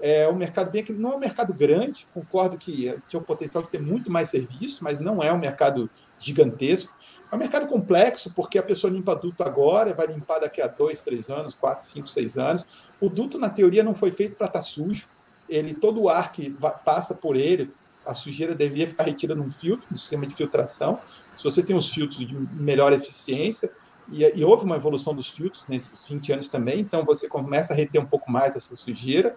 [0.00, 3.70] É um mercado bem não é um mercado grande, concordo que tinha o potencial de
[3.70, 5.88] ter muito mais serviço, mas não é um mercado
[6.18, 6.94] gigantesco.
[7.30, 11.00] É um mercado complexo, porque a pessoa limpa duto agora, vai limpar daqui a dois,
[11.00, 12.66] três anos, quatro, cinco, seis anos.
[13.00, 15.08] O duto, na teoria, não foi feito para estar tá sujo.
[15.48, 17.72] Ele, todo o ar que passa por ele,
[18.06, 21.00] a sujeira devia ficar retida num filtro, no sistema de filtração.
[21.34, 23.70] Se você tem os filtros de melhor eficiência,
[24.12, 27.76] e, e, houve uma evolução dos filtros nesses 20 anos também, então você começa a
[27.76, 29.34] reter um pouco mais essa sujeira.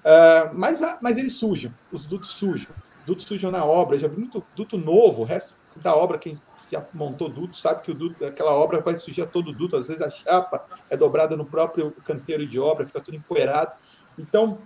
[0.00, 2.72] Uh, mas, mas eles sujam, os dutos sujam.
[3.10, 3.98] Dutos sujam na obra.
[3.98, 6.40] Já vi muito duto novo, o resto da obra, quem
[6.70, 9.76] já montou duto sabe que o duto, aquela obra vai sujar todo o duto.
[9.76, 13.72] Às vezes a chapa é dobrada no próprio canteiro de obra, fica tudo empoeirado.
[14.16, 14.58] Então,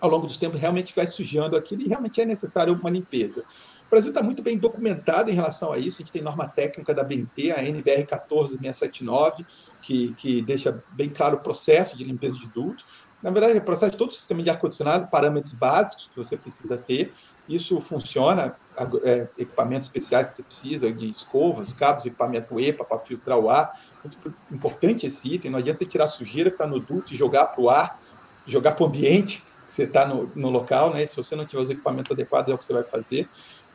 [0.00, 3.42] ao longo dos tempos, realmente vai sujando aquilo e realmente é necessário uma limpeza.
[3.86, 6.00] O Brasil está muito bem documentado em relação a isso.
[6.00, 9.44] A gente tem norma técnica da BNT, a NBR 14679,
[9.82, 12.86] que, que deixa bem claro o processo de limpeza de dutos.
[13.22, 16.38] Na verdade, é o processo de todo o sistema de ar-condicionado, parâmetros básicos que você
[16.38, 17.12] precisa ter.
[17.48, 18.56] Isso funciona,
[19.04, 23.80] é, equipamentos especiais que você precisa, de escovas, cabos equipamento EPA para filtrar o ar.
[24.02, 25.50] Muito importante esse item.
[25.50, 28.00] Não adianta você tirar a sujeira que está no duto e jogar para o ar,
[28.44, 30.92] jogar para o ambiente que você está no, no local.
[30.92, 31.06] Né?
[31.06, 33.28] Se você não tiver os equipamentos adequados, é o que você vai fazer.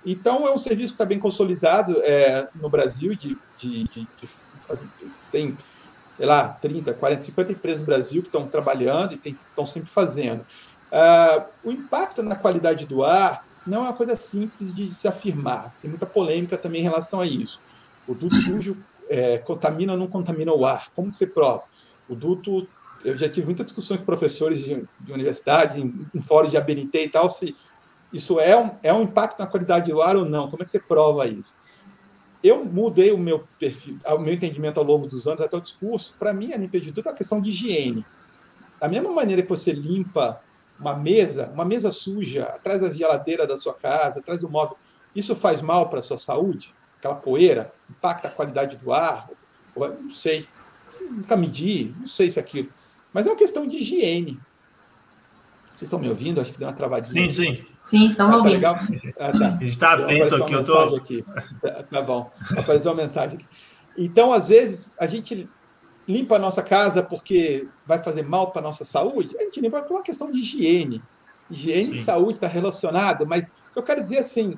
[0.05, 4.29] Então, é um serviço que está bem consolidado é, no Brasil, de, de, de, de
[5.31, 5.57] tem,
[6.17, 10.41] sei lá, 30, 40, 50 empresas no Brasil que estão trabalhando e estão sempre fazendo.
[10.91, 15.73] Uh, o impacto na qualidade do ar não é uma coisa simples de se afirmar.
[15.81, 17.59] Tem muita polêmica também em relação a isso.
[18.07, 18.77] O duto sujo
[19.09, 20.89] é, contamina ou não contamina o ar?
[20.95, 21.63] Como você prova?
[22.09, 22.67] O duto,
[23.05, 27.09] eu já tive muita discussão com professores de, de universidade, em, em de ABNT e
[27.09, 27.55] tal, se
[28.11, 30.49] isso é um, é um impacto na qualidade do ar ou não?
[30.49, 31.55] Como é que você prova isso?
[32.43, 36.13] Eu mudei o meu perfil, o meu entendimento ao longo dos anos, até o discurso.
[36.17, 38.03] Para mim, a limpeza de tudo é uma questão de higiene.
[38.79, 40.41] Da mesma maneira que você limpa
[40.81, 44.75] uma mesa, uma mesa suja, atrás da geladeira da sua casa, atrás do móvel,
[45.15, 46.73] isso faz mal para a sua saúde?
[46.97, 49.29] Aquela poeira impacta a qualidade do ar?
[49.75, 50.47] Não sei.
[50.99, 52.69] Nunca medi, não sei se é aquilo.
[53.13, 54.37] Mas é uma questão de higiene.
[55.67, 56.41] Vocês estão me ouvindo?
[56.41, 57.29] Acho que deu uma travadinha.
[57.29, 57.65] Sim, sim.
[57.81, 58.65] Sim, estamos ah, tá ouvindo.
[59.19, 59.47] Ah, tá.
[59.47, 60.95] A gente está atento aqui, eu tô...
[60.95, 61.25] Aqui.
[61.61, 62.31] Tá, tá bom.
[62.51, 63.47] Apareceu uma mensagem aqui.
[63.97, 65.49] Então, às vezes, a gente
[66.11, 69.35] limpa a nossa casa porque vai fazer mal para a nossa saúde.
[69.37, 71.01] A gente limpa por uma questão de higiene.
[71.49, 71.95] Higiene Sim.
[71.95, 74.55] e saúde está relacionado, mas eu quero dizer assim,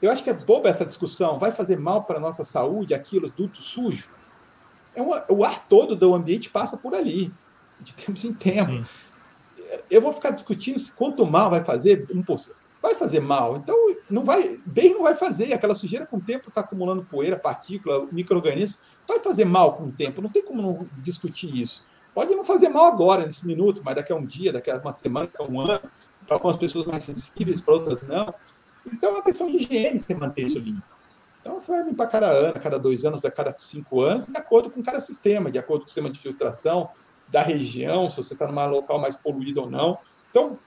[0.00, 1.38] eu acho que é boba essa discussão.
[1.38, 4.10] Vai fazer mal para a nossa saúde aquilo, duto sujo?
[4.94, 7.32] É uma, o ar todo do ambiente passa por ali,
[7.80, 8.72] de tempos em tempo.
[8.72, 8.84] Sim
[9.90, 12.06] eu vou ficar discutindo se quanto mal vai fazer,
[12.82, 13.56] vai fazer mal.
[13.56, 13.76] Então,
[14.10, 15.52] não vai, bem não vai fazer.
[15.52, 19.92] Aquela sujeira com o tempo está acumulando poeira, partícula, micro-organismo, vai fazer mal com o
[19.92, 20.20] tempo.
[20.20, 21.84] Não tem como não discutir isso.
[22.12, 24.92] Pode não fazer mal agora, nesse minuto, mas daqui a um dia, daqui a uma
[24.92, 25.80] semana, daqui a um ano,
[26.26, 28.34] para algumas pessoas mais sensíveis, para outras não.
[28.84, 30.82] Então, é uma questão de higiene você manter isso limpo.
[31.40, 34.82] Então, você vai limpar cada ano, cada dois anos, cada cinco anos, de acordo com
[34.82, 36.88] cada sistema, de acordo com o sistema de filtração,
[37.28, 39.98] da região, se você está num local mais poluído ou não.
[40.30, 40.58] Então,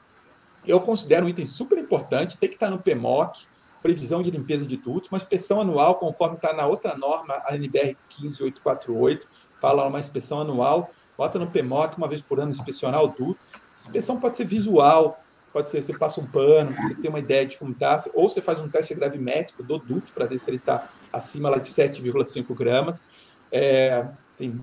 [0.68, 3.48] eu considero um item super importante, tem que estar no PMOC,
[3.82, 7.96] previsão de limpeza de dutos, uma inspeção anual, conforme está na outra norma, a NBR
[8.10, 9.28] 15848,
[9.62, 13.40] fala uma inspeção anual, bota no PMOC uma vez por ano, inspecionar o duto.
[13.74, 15.20] inspeção pode ser visual,
[15.54, 18.42] pode ser você passa um pano, você tem uma ideia de como está, ou você
[18.42, 22.54] faz um teste gravimétrico do duto para ver se ele está acima lá de 7,5
[22.56, 23.06] gramas.
[23.52, 24.06] É,
[24.36, 24.60] tem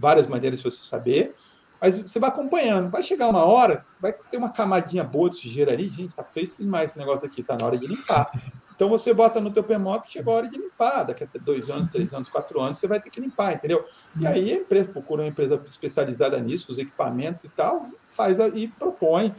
[0.00, 1.34] várias maneiras de você saber,
[1.82, 2.88] mas você vai acompanhando.
[2.88, 6.48] Vai chegar uma hora, vai ter uma camadinha boa de sujeira ali, gente, tá feio
[6.56, 8.30] demais esse negócio aqui, tá na hora de limpar.
[8.74, 11.88] Então você bota no teu PMOC, chegou a hora de limpar, daqui a dois anos,
[11.88, 13.84] três anos, quatro anos, você vai ter que limpar, entendeu?
[14.18, 18.68] E aí a empresa procura uma empresa especializada nisso, os equipamentos e tal, faz e
[18.68, 19.34] propõe,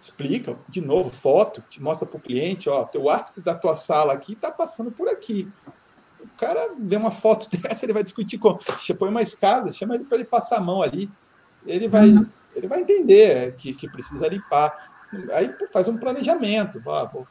[0.00, 4.12] explica, de novo, foto, te mostra para o cliente, ó, teu arco da tua sala
[4.12, 5.48] aqui está passando por aqui
[6.22, 8.58] o cara vê uma foto dessa, ele vai discutir com.
[8.98, 11.10] Põe uma escada, chama ele para ele passar a mão ali.
[11.66, 12.26] Ele vai, uhum.
[12.54, 14.90] ele vai entender que, que precisa limpar.
[15.32, 16.80] Aí faz um planejamento.
[16.90, 17.26] Ah, pô,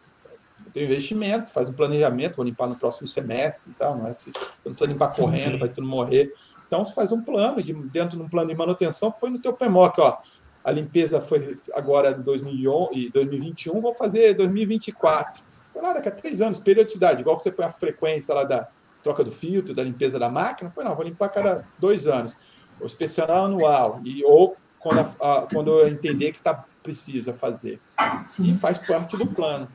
[0.74, 4.12] tem investimento, faz um planejamento, vou limpar no próximo semestre e tal, não é?
[4.12, 5.22] Você não precisa limpar Sim.
[5.24, 6.34] correndo, vai tudo morrer.
[6.66, 9.54] Então, você faz um plano, de, dentro de um plano de manutenção, põe no teu
[9.54, 10.18] PMOC, ó,
[10.64, 15.42] a limpeza foi agora em 2021, vou fazer 2024.
[15.76, 18.68] Lá, daqui a três anos, periodicidade, igual você põe a frequência lá da,
[19.04, 22.38] troca do filtro, da limpeza da máquina, foi não, vou limpar cada dois anos.
[22.82, 27.80] Inspecionar anual, e, ou quando, a, quando eu entender que tá, precisa fazer.
[28.28, 28.52] Sim.
[28.52, 29.68] E faz parte do plano.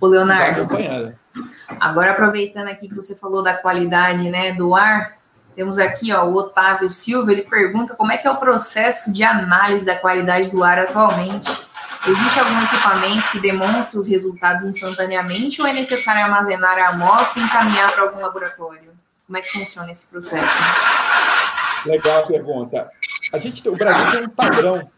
[0.00, 0.68] O Leonardo,
[1.80, 5.16] agora aproveitando aqui que você falou da qualidade né, do ar,
[5.54, 9.22] temos aqui ó, o Otávio Silva, ele pergunta como é que é o processo de
[9.22, 11.50] análise da qualidade do ar atualmente.
[12.06, 17.44] Existe algum equipamento que demonstre os resultados instantaneamente ou é necessário armazenar a amostra e
[17.44, 18.92] encaminhar para algum laboratório?
[19.26, 20.54] Como é que funciona esse processo?
[21.86, 22.90] Legal a pergunta.
[23.32, 24.90] A gente, o Brasil tem um padrão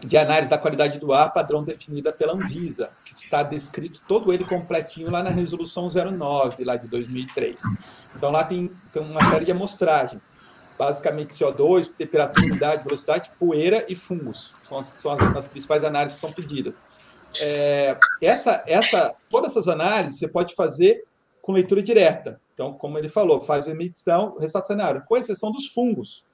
[0.00, 4.44] de análise da qualidade do ar, padrão definida pela Anvisa, que está descrito todo ele
[4.44, 7.62] completinho lá na resolução 09, lá de 2003.
[8.14, 10.30] Então lá tem, tem uma série de amostragens
[10.78, 14.54] basicamente CO2, temperatura, umidade, velocidade, poeira e fungos.
[14.62, 16.86] São as, são as, as principais análises que são pedidas.
[17.40, 21.04] É, essa, essa, todas essas análises você pode fazer
[21.46, 22.40] com leitura direta.
[22.52, 26.24] Então, como ele falou, faz a medição, resultado cenário, com exceção dos fungos.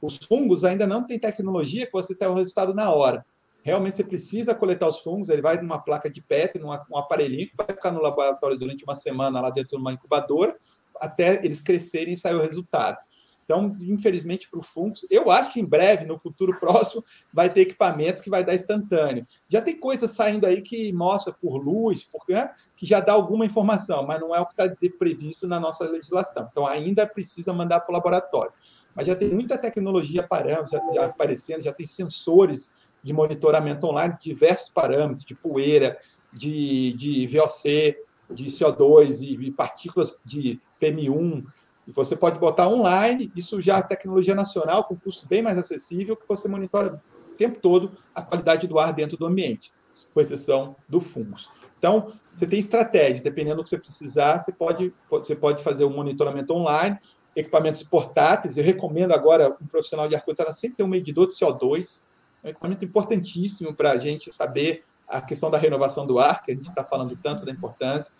[0.00, 3.26] Os fungos ainda não tem tecnologia que você tenha o resultado na hora.
[3.64, 7.48] Realmente você precisa coletar os fungos, ele vai numa placa de PET, num um aparelhinho,
[7.48, 10.56] que vai ficar no laboratório durante uma semana lá dentro de uma incubadora,
[11.00, 12.98] até eles crescerem e sair o resultado.
[13.44, 17.62] Então, infelizmente, para o Fungos, eu acho que em breve, no futuro próximo, vai ter
[17.62, 19.26] equipamentos que vai dar instantâneo.
[19.48, 23.44] Já tem coisa saindo aí que mostra por luz, porque, né, que já dá alguma
[23.44, 26.48] informação, mas não é o que está previsto na nossa legislação.
[26.50, 28.52] Então, ainda precisa mandar para o laboratório.
[28.94, 32.70] Mas já tem muita tecnologia parâmetros já, já aparecendo, já tem sensores
[33.02, 35.98] de monitoramento online, diversos parâmetros, de poeira,
[36.32, 37.96] de, de VOC,
[38.30, 41.44] de CO2 e, e partículas de PM1,
[41.86, 46.16] e você pode botar online, isso já é tecnologia nacional, com custo bem mais acessível,
[46.16, 47.00] que você monitora
[47.32, 49.72] o tempo todo a qualidade do ar dentro do ambiente,
[50.14, 51.50] com exceção do fungos.
[51.78, 55.90] Então, você tem estratégias, dependendo do que você precisar, você pode, você pode fazer um
[55.90, 56.96] monitoramento online,
[57.34, 58.56] equipamentos portáteis.
[58.56, 62.04] Eu recomendo agora um profissional de ar-condicionado sempre ter um medidor de CO2,
[62.44, 66.52] é um equipamento importantíssimo para a gente saber a questão da renovação do ar, que
[66.52, 68.14] a gente está falando tanto da importância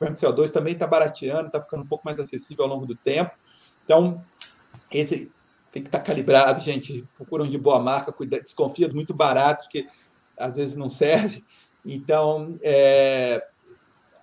[0.00, 3.30] o CO2 também está barateando, está ficando um pouco mais acessível ao longo do tempo.
[3.84, 4.22] Então,
[4.90, 5.32] esse
[5.72, 7.04] tem que estar tá calibrado, gente.
[7.16, 9.86] Procuram de boa marca, cuida, desconfia muito barato, que
[10.38, 11.44] às vezes não serve.
[11.84, 13.46] Então, é,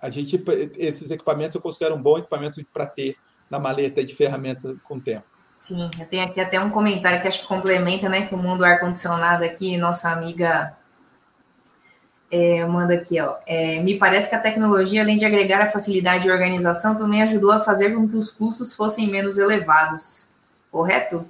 [0.00, 0.42] a gente,
[0.76, 3.16] esses equipamentos eu considero um bom equipamento para ter
[3.48, 5.24] na maleta de ferramentas com o tempo.
[5.56, 8.64] Sim, eu tenho aqui até um comentário que acho que complementa, né, com o mundo
[8.64, 10.76] ar-condicionado aqui, nossa amiga
[12.30, 13.36] é, manda aqui, ó.
[13.46, 17.52] É, me parece que a tecnologia, além de agregar a facilidade de organização, também ajudou
[17.52, 20.28] a fazer com que os custos fossem menos elevados.
[20.70, 21.24] Correto?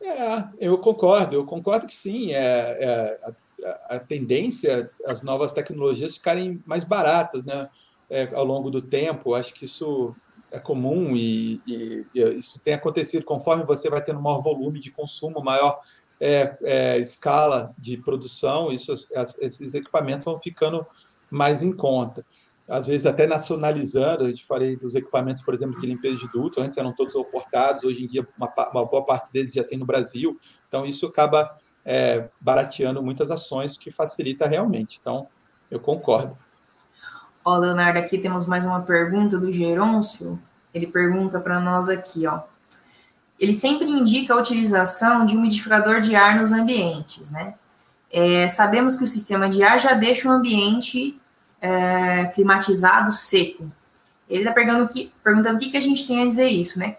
[0.00, 2.32] É, eu concordo, eu concordo que sim.
[2.32, 3.18] É, é
[3.64, 7.68] a, a, tendência, as novas tecnologias ficarem mais baratas, né?
[8.08, 10.16] É, ao longo do tempo, acho que isso
[10.50, 14.90] é comum e, e, e, isso tem acontecido conforme você vai tendo maior volume de
[14.90, 15.80] consumo, maior
[16.20, 18.92] é, é, escala de produção, isso,
[19.40, 20.86] esses equipamentos vão ficando
[21.30, 22.24] mais em conta.
[22.68, 26.60] Às vezes até nacionalizando, a gente falei dos equipamentos, por exemplo, de limpeza de duto,
[26.60, 29.86] antes eram todos importados, hoje em dia uma, uma boa parte deles já tem no
[29.86, 34.98] Brasil, então isso acaba é, barateando muitas ações que facilita realmente.
[35.00, 35.26] Então,
[35.70, 36.36] eu concordo.
[37.44, 40.38] Ó, Leonardo, aqui temos mais uma pergunta do Gerôncio.
[40.74, 42.42] Ele pergunta para nós aqui, ó
[43.40, 47.54] ele sempre indica a utilização de umidificador de ar nos ambientes, né?
[48.12, 51.18] É, sabemos que o sistema de ar já deixa o ambiente
[51.58, 53.72] é, climatizado seco.
[54.28, 56.98] Ele está perguntando, que, perguntando o que, que a gente tem a dizer isso, né?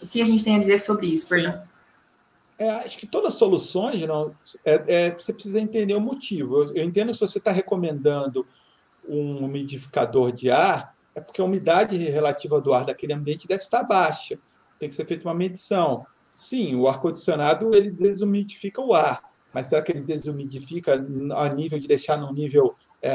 [0.00, 1.62] O que a gente tem a dizer sobre isso, perdão?
[2.56, 4.32] É, acho que todas as soluções, não,
[4.64, 6.62] é, é, você precisa entender o motivo.
[6.62, 8.46] Eu, eu entendo se você está recomendando
[9.08, 13.82] um umidificador de ar, é porque a umidade relativa do ar daquele ambiente deve estar
[13.82, 14.38] baixa
[14.80, 16.04] tem que ser feita uma medição.
[16.32, 19.22] Sim, o ar-condicionado ele desumidifica o ar,
[19.52, 20.94] mas será que ele desumidifica
[21.36, 23.12] a nível de deixar num nível é,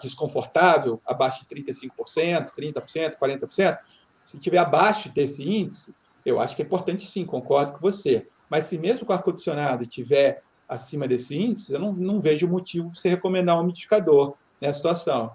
[0.00, 3.78] desconfortável, abaixo de 35%, 30%, 40%?
[4.22, 5.94] Se tiver abaixo desse índice,
[6.24, 8.26] eu acho que é importante sim, concordo com você.
[8.48, 12.90] Mas se mesmo com o ar-condicionado tiver acima desse índice, eu não, não vejo motivo
[12.90, 15.32] para você recomendar um umidificador nessa situação.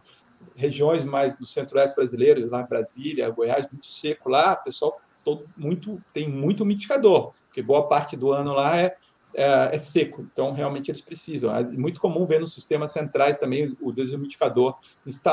[0.56, 6.02] Regiões mais do centro-oeste brasileiro, lá Brasília, Goiás, muito seco lá, o pessoal todo, muito,
[6.14, 8.96] tem muito umidificador, porque boa parte do ano lá é,
[9.36, 11.56] é, é, seco, então realmente eles precisam.
[11.56, 14.76] É muito comum ver nos sistemas centrais também o desumidificador,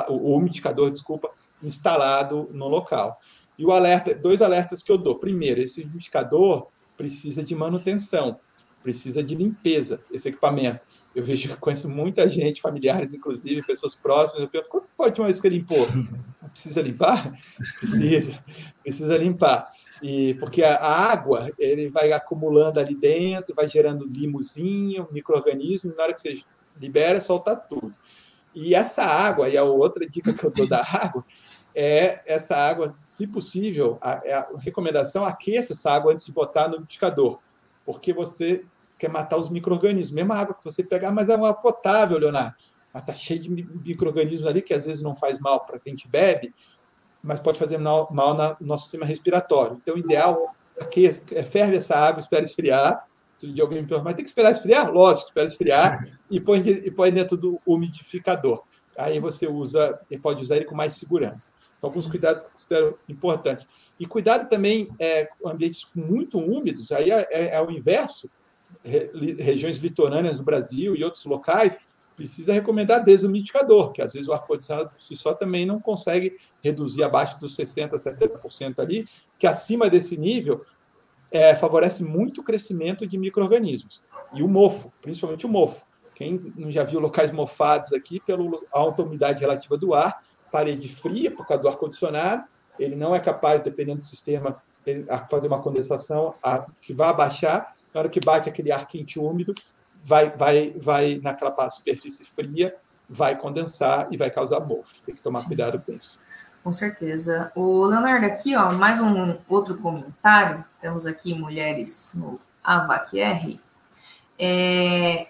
[0.08, 1.30] o umidificador, desculpa,
[1.62, 3.18] instalado no local.
[3.58, 5.16] E o alerta, dois alertas que eu dou.
[5.16, 8.38] Primeiro, esse umidificador precisa de manutenção,
[8.82, 10.86] precisa de limpeza, esse equipamento.
[11.14, 14.42] Eu vejo, conheço muita gente, familiares, inclusive, pessoas próximas.
[14.42, 15.86] Eu pergunto, quanto uma vez que limpou?
[16.52, 17.32] Precisa limpar?
[17.78, 18.44] Precisa,
[18.82, 19.70] precisa limpar.
[20.02, 26.02] E porque a, água ele vai acumulando ali dentro, vai gerando limozinho, microorganismo, e na
[26.02, 26.42] hora que você
[26.80, 27.94] libera, solta tudo.
[28.54, 31.24] E essa água, e a outra dica que eu dou da água,
[31.74, 36.76] é essa água, se possível, a, a recomendação aqueça essa água antes de botar no
[36.76, 37.38] liquidificador,
[37.84, 38.64] porque você
[39.00, 40.12] quer matar os micro-organismos.
[40.12, 42.54] Mesma água que você pegar, mas é uma potável, Leonardo.
[42.92, 46.06] Mas está cheio de micro-organismos ali que às vezes não faz mal para quem gente
[46.08, 46.54] bebe,
[47.22, 49.78] mas pode fazer mal, mal no nosso sistema respiratório.
[49.80, 53.06] Então, o ideal é que é ferve essa água, espera esfriar.
[53.38, 54.92] De alguém me pergunta, mas tem que esperar esfriar?
[54.92, 58.62] Lógico, espera esfriar e põe, e põe dentro do umidificador.
[58.98, 61.54] Aí você usa, e pode usar ele com mais segurança.
[61.74, 62.10] São alguns Sim.
[62.10, 63.66] cuidados que eu considero importantes.
[63.98, 68.28] E cuidado também é, com ambientes muito úmidos, aí é, é, é o inverso.
[68.84, 71.78] Re, regiões litorâneas do Brasil e outros locais,
[72.16, 77.40] precisa recomendar desumidificador, que às vezes o ar-condicionado si só também não consegue reduzir abaixo
[77.40, 79.08] dos 60%, 70% ali,
[79.38, 80.64] que acima desse nível
[81.30, 84.02] é, favorece muito o crescimento de micro-organismos.
[84.34, 85.86] E o mofo, principalmente o mofo.
[86.14, 91.46] Quem já viu locais mofados aqui pela alta umidade relativa do ar, parede fria por
[91.46, 92.44] causa do ar-condicionado,
[92.78, 94.60] ele não é capaz, dependendo do sistema,
[95.08, 96.34] a fazer uma condensação
[96.80, 97.74] que vai abaixar.
[97.92, 99.54] Na hora que bate aquele ar quente úmido,
[100.02, 102.74] vai, vai, vai naquela superfície fria,
[103.08, 105.00] vai condensar e vai causar mofo.
[105.04, 105.46] Tem que tomar Sim.
[105.48, 106.20] cuidado com isso.
[106.62, 107.50] Com certeza.
[107.54, 110.64] O Leonardo, aqui, ó, mais um outro comentário.
[110.80, 113.58] Temos aqui mulheres no AVAQR.
[114.38, 115.26] É,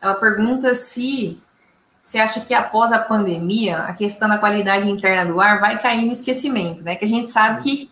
[0.00, 1.40] ela pergunta se
[2.02, 6.06] você acha que após a pandemia, a questão da qualidade interna do ar vai cair
[6.06, 6.96] no esquecimento, né?
[6.96, 7.90] Que a gente sabe que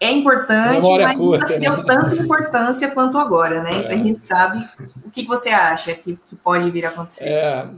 [0.00, 1.84] é importante, mas nunca se deu né?
[1.86, 3.70] tanta importância quanto agora, né?
[3.78, 4.68] Então a gente sabe
[5.04, 7.26] o que você acha que, que pode vir a acontecer.
[7.26, 7.68] É,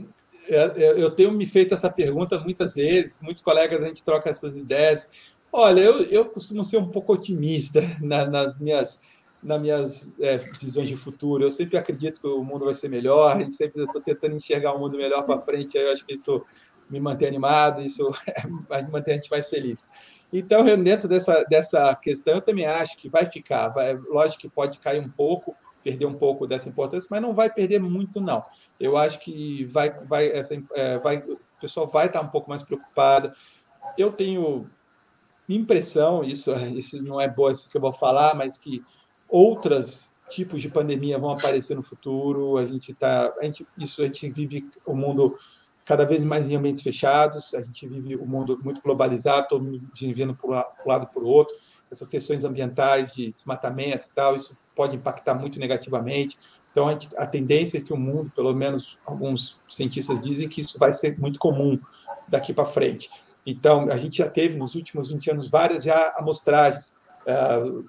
[0.49, 4.29] é, é, eu tenho me feito essa pergunta muitas vezes, muitos colegas a gente troca
[4.29, 5.11] essas ideias.
[5.51, 9.01] Olha, eu, eu costumo ser um pouco otimista na, nas minhas
[9.43, 11.43] nas minhas é, visões de futuro.
[11.43, 14.75] Eu sempre acredito que o mundo vai ser melhor, a gente sempre estou tentando enxergar
[14.75, 16.43] um mundo melhor para frente, eu acho que isso
[16.89, 18.11] me mantém animado, isso
[18.91, 19.87] mantém a gente mais feliz.
[20.31, 23.69] Então, dentro dessa, dessa questão, eu também acho que vai ficar.
[23.69, 27.49] Vai, lógico que pode cair um pouco, perder um pouco dessa importância, mas não vai
[27.49, 28.43] perder muito, não.
[28.79, 32.61] Eu acho que vai, vai, essa, é, vai, o pessoal vai estar um pouco mais
[32.61, 33.31] preocupado.
[33.97, 34.69] Eu tenho
[35.47, 38.83] impressão, isso, isso não é boa isso que eu vou falar, mas que
[39.29, 42.57] outros tipos de pandemia vão aparecer no futuro.
[42.57, 45.37] A gente tá, a gente, isso a gente vive o mundo
[45.87, 47.55] cada vez mais em ambientes fechados.
[47.55, 51.55] A gente vive um mundo muito globalizado, todo mundo vivendo por um lado por outro.
[51.89, 56.37] Essas questões ambientais de desmatamento e tal, isso pode impactar muito negativamente.
[56.69, 60.59] Então, a, gente, a tendência é que o mundo, pelo menos alguns cientistas dizem que
[60.59, 61.79] isso vai ser muito comum
[62.27, 63.09] daqui para frente.
[63.45, 66.93] Então, a gente já teve nos últimos 20 anos várias já amostragens.
[67.25, 67.85] Uh,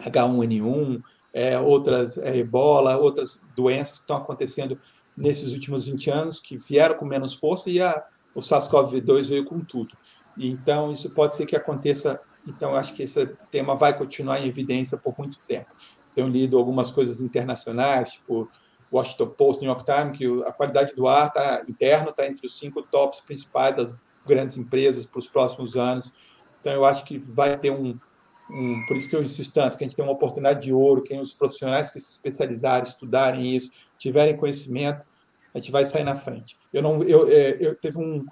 [0.00, 1.02] H1N1,
[1.34, 4.80] é, outras é, ebola, outras doenças que estão acontecendo
[5.16, 8.04] nesses últimos 20 anos, que vieram com menos força e a,
[8.34, 9.96] o SARS-CoV-2 veio com tudo.
[10.38, 12.20] Então, isso pode ser que aconteça.
[12.46, 15.70] Então, acho que esse tema vai continuar em evidência por muito tempo.
[16.14, 18.48] Tenho lido algumas coisas internacionais, tipo
[18.92, 22.58] Washington Post, New York Times, que a qualidade do ar tá, interno está entre os
[22.58, 23.96] cinco tops principais das
[24.26, 26.12] grandes empresas para os próximos anos.
[26.60, 27.98] Então, eu acho que vai ter um,
[28.50, 31.02] um, por isso que eu insisto tanto, que a gente tem uma oportunidade de ouro,
[31.02, 33.70] que os profissionais que se especializarem, estudarem isso,
[34.00, 35.06] tiverem conhecimento,
[35.54, 36.56] a gente vai sair na frente.
[36.72, 38.24] Eu não, eu, é, eu teve um,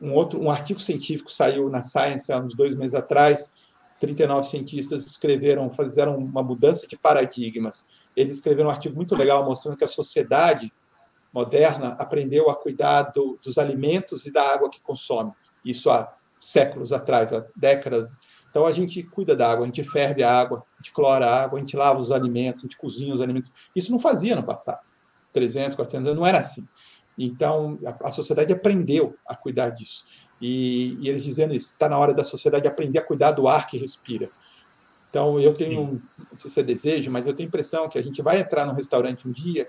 [0.00, 3.52] um outro, um artigo científico saiu na Science há uns dois meses atrás.
[3.98, 7.88] 39 cientistas escreveram, fizeram uma mudança de paradigmas.
[8.16, 10.72] Eles escreveram um artigo muito legal mostrando que a sociedade
[11.32, 15.32] moderna aprendeu a cuidar do, dos alimentos e da água que consome.
[15.64, 18.20] Isso há séculos atrás, há décadas
[18.52, 21.42] então a gente cuida da água, a gente ferve a água, a gente clora a
[21.42, 23.50] água, a gente lava os alimentos, a gente cozinha os alimentos.
[23.74, 24.80] Isso não fazia no passado.
[25.32, 26.66] 300, 400 anos não era assim.
[27.18, 30.04] Então a, a sociedade aprendeu a cuidar disso.
[30.40, 33.66] E, e eles dizendo isso, está na hora da sociedade aprender a cuidar do ar
[33.66, 34.28] que respira.
[35.08, 36.02] Então eu tenho, Sim.
[36.32, 38.66] não sei se é desejo, mas eu tenho a impressão que a gente vai entrar
[38.66, 39.68] num restaurante um dia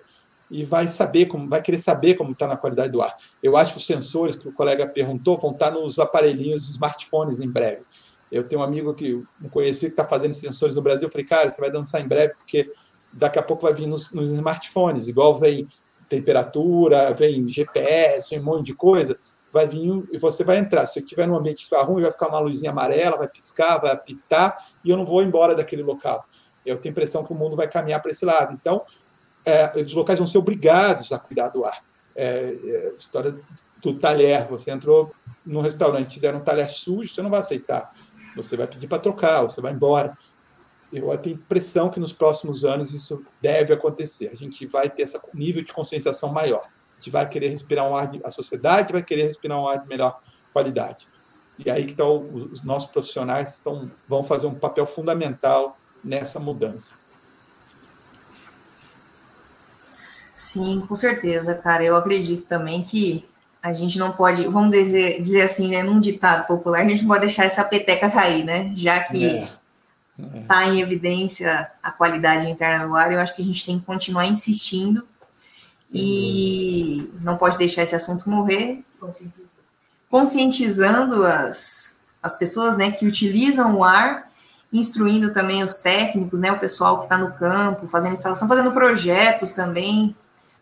[0.50, 3.16] e vai saber como, vai querer saber como está na qualidade do ar.
[3.42, 7.50] Eu acho que os sensores que o colega perguntou vão estar nos aparelhinhos smartphones em
[7.50, 7.84] breve.
[8.32, 11.08] Eu tenho um amigo que um conhecido que está fazendo sensores no Brasil.
[11.08, 12.72] Eu falei, cara, você vai dançar em breve, porque
[13.14, 15.68] daqui a pouco vai vir nos, nos smartphones, igual vem
[16.10, 19.18] temperatura, vem GPS, vem um monte de coisa.
[19.52, 20.86] Vai vir e você vai entrar.
[20.86, 24.68] Se eu estiver num ambiente ruim, vai ficar uma luzinha amarela, vai piscar, vai apitar,
[24.84, 26.26] e eu não vou embora daquele local.
[26.66, 28.54] Eu tenho a impressão que o mundo vai caminhar para esse lado.
[28.54, 28.82] Então,
[29.46, 31.84] é, os locais vão ser obrigados a cuidar do ar.
[32.16, 33.36] É, é, história
[33.82, 34.48] do talher.
[34.48, 35.14] Você entrou
[35.46, 37.92] num restaurante, te deram um talher sujo, você não vai aceitar
[38.36, 40.18] você vai pedir para trocar, você vai embora.
[40.94, 44.30] Eu tenho impressão que nos próximos anos isso deve acontecer.
[44.32, 46.62] A gente vai ter esse nível de conscientização maior.
[46.62, 49.80] A gente vai querer respirar um ar, de, a sociedade vai querer respirar um ar
[49.80, 50.20] de melhor
[50.54, 51.08] qualidade.
[51.58, 56.96] E aí que estão os nossos profissionais estão, vão fazer um papel fundamental nessa mudança.
[60.36, 61.84] Sim, com certeza, cara.
[61.84, 63.26] Eu acredito também que
[63.62, 67.08] a gente não pode, vamos dizer, dizer assim, né, num ditado popular, a gente não
[67.08, 68.72] pode deixar essa peteca cair, né?
[68.76, 69.50] Já que é,
[70.20, 70.42] é.
[70.42, 73.86] Tá em evidência a qualidade interna do ar, eu acho que a gente tem que
[73.86, 75.08] continuar insistindo
[75.82, 75.98] Sim.
[75.98, 78.84] e não pode deixar esse assunto morrer,
[80.10, 84.32] conscientizando as, as pessoas, né, que utilizam o ar,
[84.72, 89.52] instruindo também os técnicos, né, o pessoal que está no campo, fazendo instalação, fazendo projetos
[89.52, 90.16] também,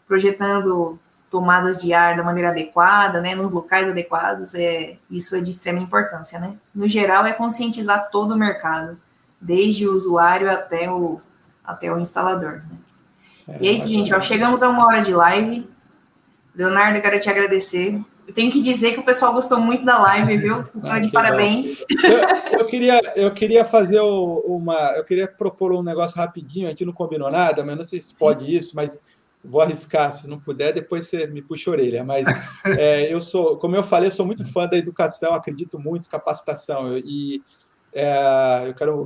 [0.07, 0.97] projetando
[1.29, 5.79] tomadas de ar da maneira adequada, né, nos locais adequados, é, isso é de extrema
[5.79, 6.55] importância, né?
[6.75, 8.97] No geral, é conscientizar todo o mercado,
[9.41, 11.19] desde o usuário até o,
[11.65, 12.77] até o instalador, né?
[13.47, 15.67] É, e é isso, gente, ó, chegamos a uma hora de live.
[16.55, 17.99] Leonardo, eu quero te agradecer.
[18.27, 20.61] Eu tenho que dizer que o pessoal gostou muito da live, viu?
[20.83, 21.81] Ah, de parabéns.
[21.81, 24.93] Eu, eu, queria, eu queria fazer uma.
[24.95, 28.13] Eu queria propor um negócio rapidinho, a gente não combinou nada, mas não sei se
[28.17, 28.51] pode Sim.
[28.51, 29.01] isso, mas
[29.43, 32.03] vou arriscar, se não puder, depois você me puxa a orelha.
[32.03, 32.27] Mas
[32.77, 36.09] é, eu sou, como eu falei, eu sou muito fã da educação, acredito muito em
[36.09, 36.97] capacitação.
[36.97, 37.41] E
[37.93, 39.05] é, eu quero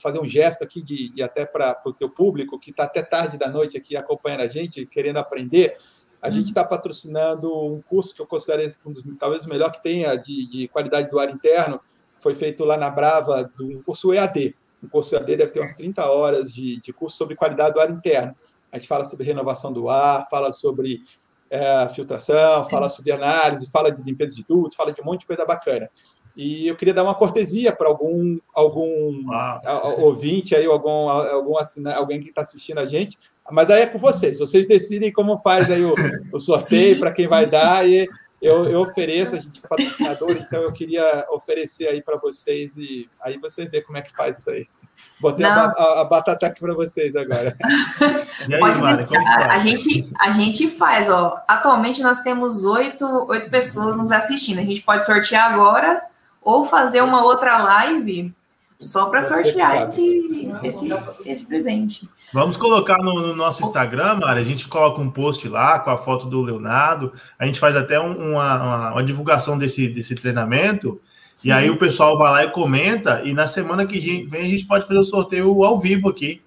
[0.00, 3.38] fazer um gesto aqui, de, e até para o teu público, que está até tarde
[3.38, 5.76] da noite aqui acompanhando a gente, querendo aprender.
[6.20, 9.82] A gente está patrocinando um curso que eu considero um dos, talvez o melhor que
[9.82, 11.80] tenha de, de qualidade do ar interno.
[12.18, 14.56] Foi feito lá na Brava, do um curso EAD.
[14.82, 17.90] Um curso EAD deve ter umas 30 horas de, de curso sobre qualidade do ar
[17.90, 18.34] interno
[18.74, 21.04] a gente fala sobre renovação do ar, fala sobre
[21.48, 25.26] é, filtração, fala sobre análise, fala de limpeza de duto, fala de um monte de
[25.26, 25.88] coisa bacana.
[26.36, 29.24] E eu queria dar uma cortesia para algum, algum
[29.98, 33.16] ouvinte aí, algum, algum assina, alguém que está assistindo a gente,
[33.50, 34.38] mas aí é com vocês.
[34.38, 35.94] Vocês decidem como faz aí o,
[36.32, 38.08] o sorteio para quem vai dar e
[38.42, 43.08] eu, eu ofereço, a gente é patrocinador, então eu queria oferecer aí para vocês e
[43.22, 44.66] aí você vê como é que faz isso aí.
[45.20, 47.56] Botei a, a, a, batata aqui para vocês agora.
[48.50, 49.04] aí, Pode Mari,
[49.48, 51.42] a, gente, a gente faz, ó.
[51.48, 54.58] Atualmente nós temos oito, oito pessoas nos assistindo.
[54.58, 56.02] A gente pode sortear agora
[56.44, 58.32] ou fazer uma outra live
[58.78, 60.88] só para sortear esse, esse,
[61.24, 62.08] esse presente.
[62.32, 64.40] Vamos colocar no, no, nosso Instagram, Mari.
[64.40, 67.12] A gente coloca um post lá com a foto do Leonardo.
[67.38, 71.00] A gente faz até um, uma, uma, uma divulgação desse, desse treinamento.
[71.36, 71.48] Sim.
[71.48, 74.66] E aí o pessoal vai lá e comenta, e na semana que vem a gente
[74.66, 76.40] pode fazer o sorteio ao vivo aqui.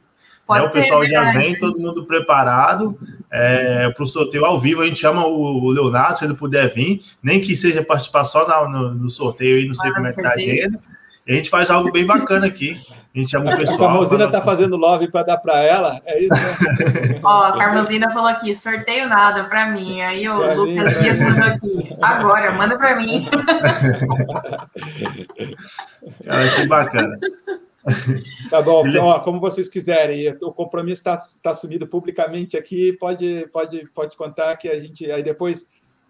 [0.50, 0.62] Né?
[0.62, 2.98] O pessoal já vem, todo mundo preparado
[3.32, 4.82] é, para o sorteio ao vivo.
[4.82, 8.94] A gente chama o, Leonardo, se ele puder vir, nem que seja participar só no,
[8.94, 10.80] no sorteio aí, não sei ah, como é que tá a agenda.
[11.26, 12.80] E a gente faz algo bem bacana aqui.
[13.14, 13.76] A gente chama o pessoal.
[13.76, 16.64] A Carmosina está fazendo love para dar para ela, é isso?
[16.64, 17.20] Né?
[17.26, 20.00] Ó, a Carmosina falou aqui: sorteio nada para mim.
[20.02, 21.98] Aí o pra Lucas mim, Dias mandou aqui.
[22.00, 23.28] Agora, manda para mim.
[26.24, 27.20] Cara, que bacana.
[28.50, 30.36] Tá bom, então, ó, como vocês quiserem.
[30.42, 32.94] O compromisso está tá assumido publicamente aqui.
[32.94, 35.10] Pode, pode, pode contar que a gente.
[35.12, 35.68] Aí depois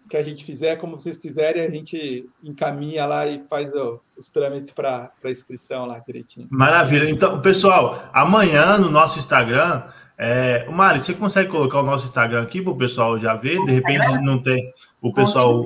[0.08, 4.30] que a gente fizer, como vocês quiserem, a gente encaminha lá e faz o, os
[4.30, 6.48] trâmites para inscrição lá direitinho.
[6.50, 7.10] Maravilha.
[7.10, 9.82] Então, pessoal, amanhã no nosso Instagram,
[10.16, 10.66] é...
[10.70, 13.62] Mari, você consegue colocar o nosso Instagram aqui para o pessoal já ver?
[13.66, 14.72] De repente não tem,
[15.02, 15.56] o pessoal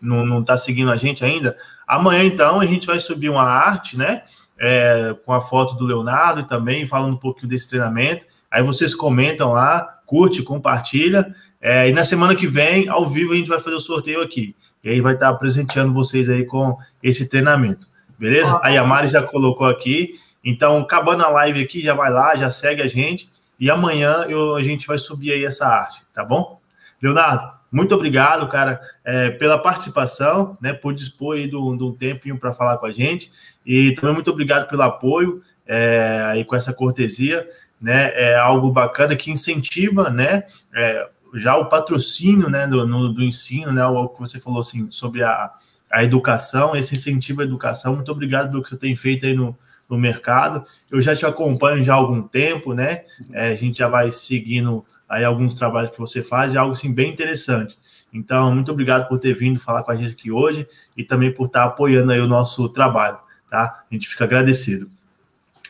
[0.00, 1.56] não está seguindo a gente ainda.
[1.86, 4.22] Amanhã, então, a gente vai subir uma arte, né?
[4.62, 8.26] É, com a foto do Leonardo e também falando um pouquinho desse treinamento.
[8.50, 13.36] Aí vocês comentam lá, curte, compartilha é, e na semana que vem, ao vivo, a
[13.36, 14.56] gente vai fazer o sorteio aqui.
[14.82, 17.86] E aí vai estar presenteando vocês aí com esse treinamento.
[18.18, 18.58] Beleza?
[18.62, 20.14] Aí a Mari já colocou aqui.
[20.42, 23.30] Então, acabando a live aqui, já vai lá, já segue a gente.
[23.58, 26.58] E amanhã eu, a gente vai subir aí essa arte, tá bom?
[27.02, 30.72] Leonardo, muito obrigado, cara, é, pela participação, né?
[30.72, 33.30] Por dispor aí de um tempinho para falar com a gente.
[33.64, 37.48] E também muito obrigado pelo apoio é, aí com essa cortesia,
[37.80, 38.12] né?
[38.14, 40.44] É algo bacana que incentiva, né?
[40.74, 44.90] É, já o patrocínio né, do, no, do ensino, né, o que você falou assim,
[44.90, 45.52] sobre a,
[45.90, 47.94] a educação, esse incentivo à educação.
[47.94, 49.56] Muito obrigado pelo que você tem feito aí no,
[49.88, 50.64] no mercado.
[50.90, 53.04] Eu já te acompanho já há algum tempo, né?
[53.32, 56.92] É, a gente já vai seguindo aí alguns trabalhos que você faz, é algo assim
[56.92, 57.76] bem interessante.
[58.12, 61.46] Então, muito obrigado por ter vindo falar com a gente aqui hoje e também por
[61.46, 63.18] estar apoiando aí o nosso trabalho,
[63.50, 63.84] tá?
[63.90, 64.88] A gente fica agradecido.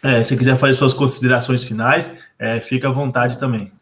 [0.02, 3.72] É, se quiser fazer suas considerações finais, é, fica à vontade também.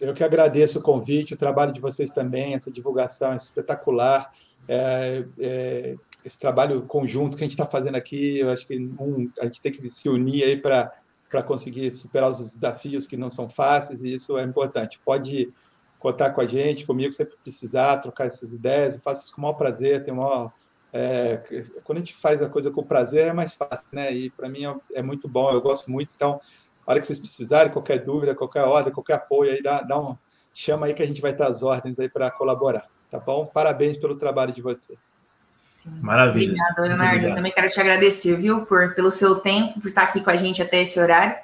[0.00, 4.32] Eu que agradeço o convite, o trabalho de vocês também, essa divulgação espetacular,
[4.66, 5.94] é, é,
[6.24, 8.38] esse trabalho conjunto que a gente está fazendo aqui.
[8.38, 10.92] Eu acho que um, a gente tem que se unir aí para
[11.32, 15.00] para conseguir superar os desafios que não são fáceis, e isso é importante.
[15.02, 15.50] Pode
[15.98, 19.42] contar com a gente, comigo, sempre precisar, trocar essas ideias, eu faço isso com o
[19.44, 20.52] maior prazer, tem maior,
[20.92, 24.12] é, quando a gente faz a coisa com prazer é mais fácil, né?
[24.12, 26.38] E para mim é, é, muito bom, eu gosto muito, então
[26.86, 30.14] a hora que vocês precisarem, qualquer dúvida, qualquer ordem, qualquer apoio aí, dá, dá, um,
[30.52, 33.46] chama aí que a gente vai estar às ordens aí para colaborar, tá bom?
[33.46, 35.21] Parabéns pelo trabalho de vocês.
[35.84, 36.52] Maravilha.
[36.52, 37.26] Obrigada, Leonardo.
[37.26, 40.36] Eu também quero te agradecer, viu, por, pelo seu tempo, por estar aqui com a
[40.36, 41.34] gente até esse horário.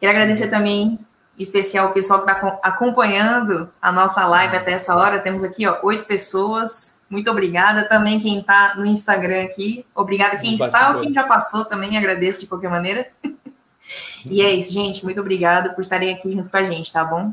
[0.00, 0.98] Quero agradecer também,
[1.36, 5.18] em especial, o pessoal que está acompanhando a nossa live até essa hora.
[5.18, 7.04] Temos aqui, ó, oito pessoas.
[7.10, 7.88] Muito obrigada.
[7.88, 9.84] Também quem está no Instagram aqui.
[9.94, 11.98] Obrigada quem está ou quem já passou também.
[11.98, 13.08] Agradeço de qualquer maneira.
[14.24, 15.04] e é isso, gente.
[15.04, 17.32] Muito obrigada por estarem aqui junto com a gente, tá bom?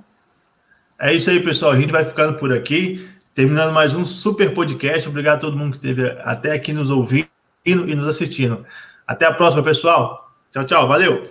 [0.98, 1.74] É isso aí, pessoal.
[1.74, 3.08] A gente vai ficando por aqui.
[3.36, 5.10] Terminando mais um super podcast.
[5.10, 7.28] Obrigado a todo mundo que esteve até aqui nos ouvindo
[7.66, 8.66] e nos assistindo.
[9.06, 10.32] Até a próxima, pessoal.
[10.54, 10.88] Tchau, tchau.
[10.88, 11.30] Valeu.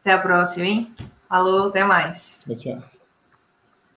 [0.00, 0.92] Até a próxima, hein?
[1.28, 2.42] Falou, até mais.
[2.44, 2.99] Tchau, tchau.